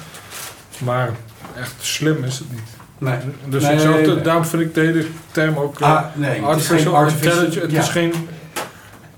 maar 0.84 1.10
echt 1.56 1.76
slim 1.80 2.24
is 2.24 2.40
het 2.40 2.52
niet. 2.52 2.75
Nee. 3.06 3.18
Dus 3.50 3.64
Nee, 3.64 3.74
ik 3.74 3.80
zou 3.80 3.96
het- 3.98 4.06
nee. 4.08 4.22
daarom 4.22 4.46
vind 4.46 4.62
ik 4.62 4.74
de 4.74 4.82
hele 4.82 5.06
term 5.32 5.58
ook 5.58 5.80
eh, 5.80 5.90
Ah, 5.96 6.04
nee, 6.14 6.30
het 6.30 6.38
is 6.40 6.44
artificial 6.46 6.94
geen 6.94 7.02
artificial... 7.04 7.32
intelligence. 7.34 7.60
Het 7.60 7.72
ja, 7.72 7.82
is 7.82 7.90
geen 7.90 8.14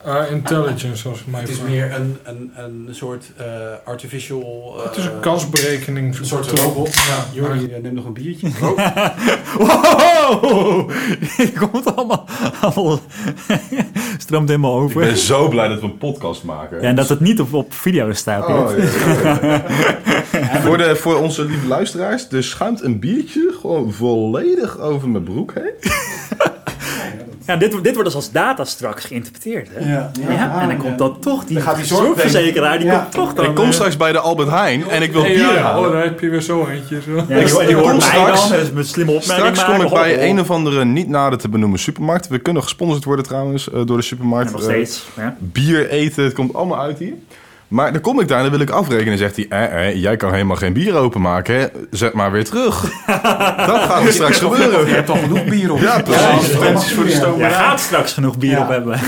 eh, 0.07 0.31
intelligence 0.31 0.95
zoals 0.95 1.25
mij 1.25 1.39
het 1.41 1.49
is 1.49 1.59
meer 1.61 1.93
een, 1.95 2.17
een, 2.23 2.51
een 2.55 2.87
soort 2.91 3.25
eh, 3.37 3.45
artificial... 3.85 4.75
eh, 4.77 4.83
Het 4.83 4.97
is 4.97 5.05
een 5.05 5.19
kansberekening. 5.19 6.17
Een 6.19 6.25
soort 6.25 6.51
robot. 6.51 6.93
Ja, 6.93 7.25
Jordi, 7.33 7.65
eh, 7.71 7.81
neem 7.81 7.93
nog 7.93 8.05
een 8.05 8.13
biertje. 8.13 8.49
Wow! 9.57 10.89
Het 11.19 11.53
komt 11.59 11.95
allemaal, 11.95 12.25
allemaal 12.61 12.99
stroomt 14.17 14.47
helemaal 14.49 14.77
Ik 14.77 14.83
over. 14.83 14.99
ben 15.01 15.17
zo 15.17 15.47
blij 15.47 15.67
dat 15.67 15.79
we 15.79 15.85
een 15.85 15.97
podcast 15.97 16.43
maken. 16.43 16.81
Ja, 16.81 16.87
en 16.87 16.95
dat 16.95 17.09
het 17.09 17.19
niet 17.19 17.39
op, 17.39 17.53
op 17.53 17.73
video 17.73 18.13
staat. 18.13 18.47
Oh, 18.47 18.75
dit. 18.75 18.93
ja, 18.93 19.39
ja, 19.41 19.63
ja. 20.31 20.61
voor, 20.65 20.77
de, 20.77 20.95
voor 20.95 21.15
onze 21.15 21.45
lieve 21.45 21.67
luisteraars, 21.67 22.29
er 22.31 22.43
schuimt 22.43 22.81
een 22.83 22.99
biertje 22.99 23.53
gewoon 23.61 23.93
volledig 23.93 24.79
over 24.79 25.09
mijn 25.09 25.23
broek 25.23 25.53
heen. 25.53 25.91
Ja, 27.47 27.55
dit, 27.55 27.69
wordt- 27.69 27.83
dit 27.85 27.93
wordt 27.93 28.09
dus 28.09 28.17
als 28.17 28.31
data 28.31 28.63
straks 28.65 29.05
geïnterpreteerd. 29.05 29.69
Hè? 29.73 29.91
Ja, 29.93 30.11
Ja, 30.29 30.61
en 30.61 30.67
dan 30.67 30.77
komt 30.77 30.97
dat 30.97 31.21
toch, 31.21 31.45
die 31.45 31.53
Dan 31.55 31.63
gaat 31.65 31.75
die 31.75 31.85
zorgverzekeraar, 31.85 32.77
die 32.77 32.87
Ja. 32.87 32.97
komt 32.99 33.11
toch 33.11 33.33
dan... 33.33 33.45
ik 33.45 33.55
kom 33.55 33.65
eh, 33.65 33.71
straks 33.71 33.97
bij 33.97 34.11
de 34.11 34.19
Albert 34.19 34.49
Heijn 34.49 34.89
en 34.89 35.01
ik 35.01 35.11
wil 35.11 35.21
Hey, 35.21 35.33
bier 35.33 35.41
ja, 35.53 35.61
halen. 35.61 35.85
oh, 35.87 35.91
daar 35.93 36.03
heb 36.03 36.19
je 36.19 36.29
weer 36.29 36.41
zo 36.41 36.65
eentje. 36.67 37.01
Zo. 37.01 37.15
Ja, 37.27 37.35
Ik- 37.35 37.47
ik 37.47 37.51
hoort 37.75 37.87
kom 37.89 37.97
mij 37.97 37.99
straks- 37.99 38.49
dan, 38.73 38.83
slimme 38.85 39.11
opmerking 39.11 39.55
Straks 39.57 39.65
kom 39.65 39.81
ik 39.85 39.93
bij 39.93 40.29
een 40.29 40.39
of 40.39 40.51
andere 40.51 40.85
niet 40.85 41.07
nader 41.07 41.39
te 41.39 41.49
benoemen 41.49 41.79
supermarkt. 41.79 42.27
We 42.27 42.39
kunnen 42.39 42.63
gesponsord 42.63 43.03
worden 43.03 43.25
trouwens 43.25 43.71
eh, 43.71 43.81
door 43.85 43.97
de 43.97 44.03
supermarkt. 44.03 44.49
Ja, 44.51 44.55
nog 44.57 44.65
Eh, 44.65 44.73
steeds. 44.73 45.05
Ja. 45.15 45.35
bier 45.39 45.89
eten, 45.89 46.23
het 46.23 46.33
komt 46.33 46.53
allemaal 46.53 46.79
uit 46.79 46.99
hier. 46.99 47.13
Maar 47.67 47.91
dan 47.91 48.01
kom 48.01 48.19
ik 48.19 48.27
daar 48.27 48.37
en 48.37 48.43
dan 48.43 48.51
wil 48.51 48.61
ik 48.61 48.69
afrekenen. 48.69 49.17
zegt 49.17 49.35
hij, 49.35 49.45
eh, 49.49 49.87
eh, 49.87 49.95
jij 50.01 50.15
kan 50.17 50.31
helemaal 50.31 50.55
geen 50.55 50.73
bier 50.73 50.95
openmaken, 50.95 51.59
hè? 51.59 51.65
Zet 51.91 52.13
maar 52.13 52.31
weer 52.31 52.45
terug. 52.45 52.81
dat 53.67 53.81
gaat 53.81 54.05
er 54.05 54.13
straks 54.13 54.39
Je 54.39 54.45
gebeuren. 54.45 54.89
hebt 54.93 55.05
toch 55.07 55.19
genoeg 55.19 55.45
bier 55.45 55.71
op. 55.71 55.79
Ja, 55.79 56.01
precies. 56.01 56.91
Voor 56.93 57.03
de 57.03 57.11
stomerij. 57.11 57.51
gaat 57.51 57.79
straks 57.79 58.13
genoeg 58.13 58.37
bier 58.37 58.51
Ja. 58.51 58.61
op 58.61 58.69
hebben. 58.69 58.99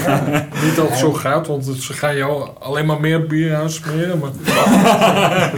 Niet 0.64 0.76
dat 0.76 0.90
het 0.90 0.98
zo 0.98 1.14
gaat, 1.14 1.48
want 1.48 1.66
ze 1.80 1.94
gaan 1.94 2.16
jou 2.16 2.50
alleen 2.60 2.86
maar 2.86 3.00
meer 3.00 3.28
bier 3.28 3.56
aansmeren. 3.56 4.20
Maar 4.20 4.30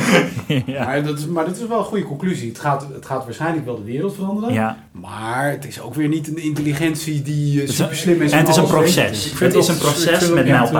ja. 0.65 0.85
Maar, 0.85 1.03
dat 1.03 1.17
is, 1.19 1.25
maar 1.25 1.45
dat 1.45 1.55
is 1.57 1.67
wel 1.67 1.77
een 1.77 1.83
goede 1.85 2.03
conclusie. 2.03 2.49
Het 2.49 2.59
gaat, 2.59 2.85
het 2.93 3.05
gaat 3.05 3.23
waarschijnlijk 3.25 3.65
wel 3.65 3.75
de 3.75 3.91
wereld 3.91 4.15
veranderen. 4.15 4.53
ja. 4.53 4.77
Maar 4.91 5.49
het 5.49 5.67
is 5.67 5.81
ook 5.81 5.95
weer 5.95 6.07
niet 6.07 6.27
een 6.27 6.43
intelligentie 6.43 7.21
die 7.21 7.61
eh, 7.61 7.67
is 7.67 7.75
super 7.75 7.95
slim 7.95 8.21
is. 8.21 8.31
En 8.31 8.37
het 8.37 8.47
is 8.47 8.55
een 8.55 8.67
proces. 8.67 9.25
Ik 9.25 9.35
vind 9.37 9.53
Het 9.53 9.63
is 9.63 9.67
een 9.69 9.77
proces 9.77 10.29
met 10.29 10.47
dat 10.47 10.71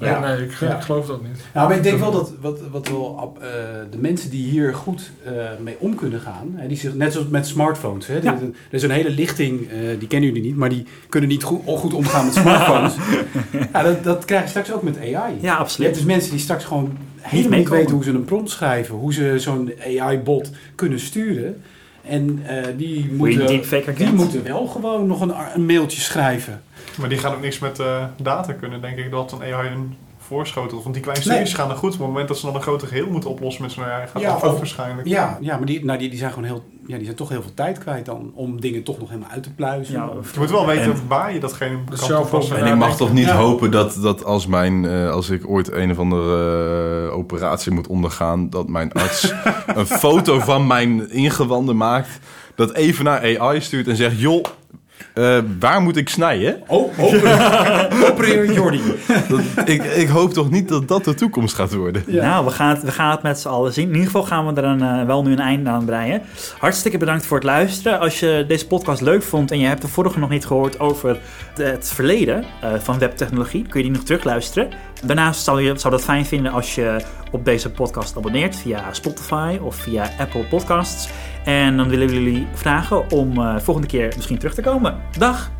Ja. 0.00 0.20
Nee, 0.20 0.36
nee, 0.36 0.46
ik, 0.46 0.52
Ja. 0.60 0.76
ik 0.76 0.82
geloof 0.82 1.06
dat 1.06 1.22
niet. 1.22 1.40
Nou, 1.54 1.68
maar 1.68 1.76
ik 1.76 1.82
denk 1.82 1.98
wel 1.98 2.10
dat 2.12 2.32
wat, 2.40 2.58
wat 2.70 2.88
wel, 2.88 3.32
eh, 3.40 3.48
de 3.90 3.98
mensen 3.98 4.30
die 4.30 4.50
hier 4.50 4.74
goed 4.74 5.10
eh, 5.24 5.32
mee 5.62 5.76
om 5.78 5.94
kunnen 5.94 6.20
gaan, 6.20 6.52
hè, 6.54 6.68
die 6.68 6.76
zich, 6.76 6.94
net 6.94 7.12
zoals 7.12 7.28
met 7.28 7.46
smartphones, 7.46 8.06
hè, 8.06 8.14
Ja. 8.22 8.34
er, 8.34 8.50
is 8.70 8.82
een 8.82 8.90
hele 8.90 9.10
lichting, 9.10 9.68
eh, 9.70 9.78
die 9.98 10.08
kennen 10.08 10.28
jullie 10.28 10.44
niet, 10.44 10.56
maar 10.56 10.68
die 10.68 10.84
kunnen 11.08 11.28
niet 11.30 11.42
goed, 11.42 11.60
goed 11.66 11.94
omgaan 11.94 12.24
met 12.24 12.34
smartphones. 12.34 12.94
ja, 13.72 13.82
dat, 13.82 14.04
dat 14.04 14.24
krijg 14.24 14.42
je 14.42 14.48
straks 14.48 14.72
ook 14.72 14.82
met 14.82 14.98
AI. 14.98 15.10
Ja, 15.12 15.26
Je 15.40 15.46
hebt 15.46 15.58
absoluut. 15.60 15.94
dus 15.94 16.04
mensen 16.04 16.30
die 16.30 16.40
straks 16.40 16.64
gewoon 16.64 16.96
helemaal 17.20 17.58
niet 17.58 17.68
weten 17.68 17.94
hoe 17.94 18.04
ze 18.04 18.10
een 18.10 18.24
prompt 18.24 18.50
schrijven, 18.50 18.94
hoe 18.94 19.12
ze 19.14 19.34
zo'n 19.38 19.72
AI-bot 19.98 20.50
kunnen 20.74 21.00
sturen. 21.00 21.62
En 22.04 22.42
eh, 22.46 22.64
die, 22.76 23.10
moeten, 23.16 23.46
die 23.96 24.12
moeten 24.12 24.42
wel 24.44 24.66
gewoon 24.66 25.06
nog 25.06 25.20
een, 25.20 25.32
een 25.54 25.66
mailtje 25.66 26.00
schrijven. 26.00 26.62
Maar 26.98 27.08
die 27.08 27.18
gaan 27.18 27.34
ook 27.34 27.40
niks 27.40 27.58
met 27.58 27.78
eh, 27.78 28.04
data 28.22 28.52
kunnen, 28.52 28.80
denk 28.80 28.96
ik, 28.98 29.10
dat 29.10 29.32
een 29.32 29.54
AI 29.54 29.68
een 29.68 29.96
voorschotelt. 30.18 30.82
Want 30.82 30.94
die 30.94 31.02
kleine 31.02 31.24
Nee. 31.24 31.34
stukjes 31.34 31.54
gaan 31.58 31.70
er 31.70 31.76
goed. 31.76 31.90
Maar 31.90 31.92
op 31.92 31.98
het 31.98 32.08
moment 32.08 32.28
dat 32.28 32.38
ze 32.38 32.46
dan 32.46 32.54
een 32.54 32.62
groter 32.62 32.88
geheel 32.88 33.06
moeten 33.10 33.30
oplossen 33.30 33.62
met 33.62 33.72
zo'n 33.72 33.84
AI, 33.84 34.06
gaat 34.06 34.22
Ja, 34.22 34.38
dat 34.38 34.56
waarschijnlijk. 34.58 35.08
Ja, 35.08 35.38
ja 35.40 35.56
maar 35.56 35.66
die, 35.66 35.84
nou, 35.84 35.98
die, 35.98 36.08
die, 36.08 36.18
zijn 36.18 36.30
gewoon 36.32 36.44
heel, 36.48 36.64
ja, 36.86 36.94
die 36.96 37.04
zijn 37.04 37.16
toch 37.16 37.28
heel 37.28 37.42
veel 37.42 37.54
tijd 37.54 37.78
kwijt 37.78 38.06
dan 38.06 38.30
om 38.34 38.60
dingen 38.60 38.82
toch 38.82 38.98
nog 38.98 39.08
helemaal 39.08 39.30
uit 39.30 39.42
te 39.42 39.50
pluizen. 39.54 39.94
Ja, 39.94 40.06
Of- 40.08 40.32
Je 40.32 40.38
moet 40.40 40.50
wel 40.50 40.66
weten 40.66 40.92
En- 40.92 41.02
waar 41.08 41.32
je 41.32 41.40
datgene 41.40 41.78
Dat 41.90 41.98
kan 42.06 42.22
toepassen. 42.22 42.56
En 42.56 42.66
ik 42.66 42.76
mag 42.76 42.96
toch 42.96 43.12
niet 43.12 43.26
Ja. 43.26 43.36
hopen 43.36 43.70
dat, 43.70 43.98
dat 44.02 44.24
als, 44.24 44.46
mijn, 44.46 44.84
eh, 44.84 45.10
als 45.10 45.30
ik 45.30 45.48
ooit 45.48 45.72
een 45.72 45.90
of 45.90 45.98
andere 45.98 47.06
eh, 47.08 47.16
operatie 47.16 47.72
moet 47.72 47.86
ondergaan, 47.86 48.50
dat 48.50 48.68
mijn 48.68 48.92
arts 48.92 49.32
een 49.66 49.86
foto 49.86 50.38
van 50.38 50.66
mijn 50.66 51.10
ingewanden 51.10 51.76
maakt, 51.76 52.18
dat 52.54 52.72
even 52.74 53.04
naar 53.04 53.38
AI 53.38 53.60
stuurt 53.60 53.88
en 53.88 53.96
zegt, 53.96 54.20
joh, 54.20 54.44
eh, 55.14 55.38
waar 55.58 55.80
moet 55.82 55.96
ik 55.96 56.08
snijden? 56.08 56.62
Oh, 56.66 56.98
open, 57.04 57.38
opereer 58.10 58.52
Jordi. 58.52 58.80
Dat, 59.28 59.40
ik, 59.68 59.84
ik 59.84 60.08
hoop 60.08 60.32
toch 60.32 60.50
niet 60.50 60.68
dat 60.68 60.88
dat 60.88 61.04
de 61.04 61.14
toekomst 61.14 61.54
gaat 61.54 61.74
worden. 61.74 62.02
Ja. 62.06 62.22
Nou, 62.28 62.44
we 62.44 62.50
gaan, 62.50 62.68
het, 62.68 62.82
we 62.82 62.90
gaan 62.92 63.10
het 63.10 63.22
met 63.22 63.38
z'n 63.40 63.48
allen 63.48 63.72
zien. 63.72 63.84
In 63.84 63.90
ieder 63.90 64.06
geval 64.06 64.22
gaan 64.22 64.46
we 64.46 64.60
er 64.60 64.64
een, 64.66 64.82
eh, 64.82 65.06
wel 65.06 65.22
nu 65.22 65.32
een 65.32 65.38
einde 65.40 65.70
aan 65.70 65.84
breien. 65.84 66.22
Hartstikke 66.58 66.98
bedankt 66.98 67.26
voor 67.26 67.36
het 67.36 67.46
luisteren. 67.46 68.00
Als 68.00 68.20
je 68.20 68.44
deze 68.48 68.66
podcast 68.66 69.00
leuk 69.00 69.22
vond 69.22 69.50
en 69.50 69.58
je 69.58 69.66
hebt 69.66 69.82
de 69.82 69.88
vorige 69.88 70.18
nog 70.18 70.28
niet 70.30 70.46
gehoord 70.46 70.80
over 70.80 71.18
de- 71.54 71.64
het 71.64 71.90
verleden 71.94 72.44
eh, 72.60 72.70
van 72.78 72.98
webtechnologie, 72.98 73.62
kun 73.68 73.80
je 73.80 73.86
die 73.86 73.96
nog 73.96 74.04
terugluisteren. 74.04 74.68
Daarnaast 75.04 75.44
zou 75.44 75.62
je 75.62 75.72
zou 75.78 75.92
dat 75.94 76.04
fijn 76.04 76.26
vinden 76.26 76.52
als 76.52 76.74
je 76.74 76.96
op 77.30 77.44
deze 77.44 77.70
podcast 77.70 78.16
abonneert 78.16 78.56
via 78.56 78.84
Spotify 78.92 79.58
of 79.62 79.76
via 79.76 80.10
Apple 80.18 80.44
Podcasts. 80.44 81.08
En 81.44 81.76
dan 81.76 81.88
willen 81.88 82.08
we 82.08 82.14
jullie 82.14 82.46
vragen 82.52 83.10
om 83.10 83.38
eh, 83.38 83.56
volgende 83.58 83.88
keer 83.88 84.12
misschien 84.16 84.38
terug 84.38 84.54
te 84.54 84.62
komen. 84.62 84.96
Dag! 85.18 85.50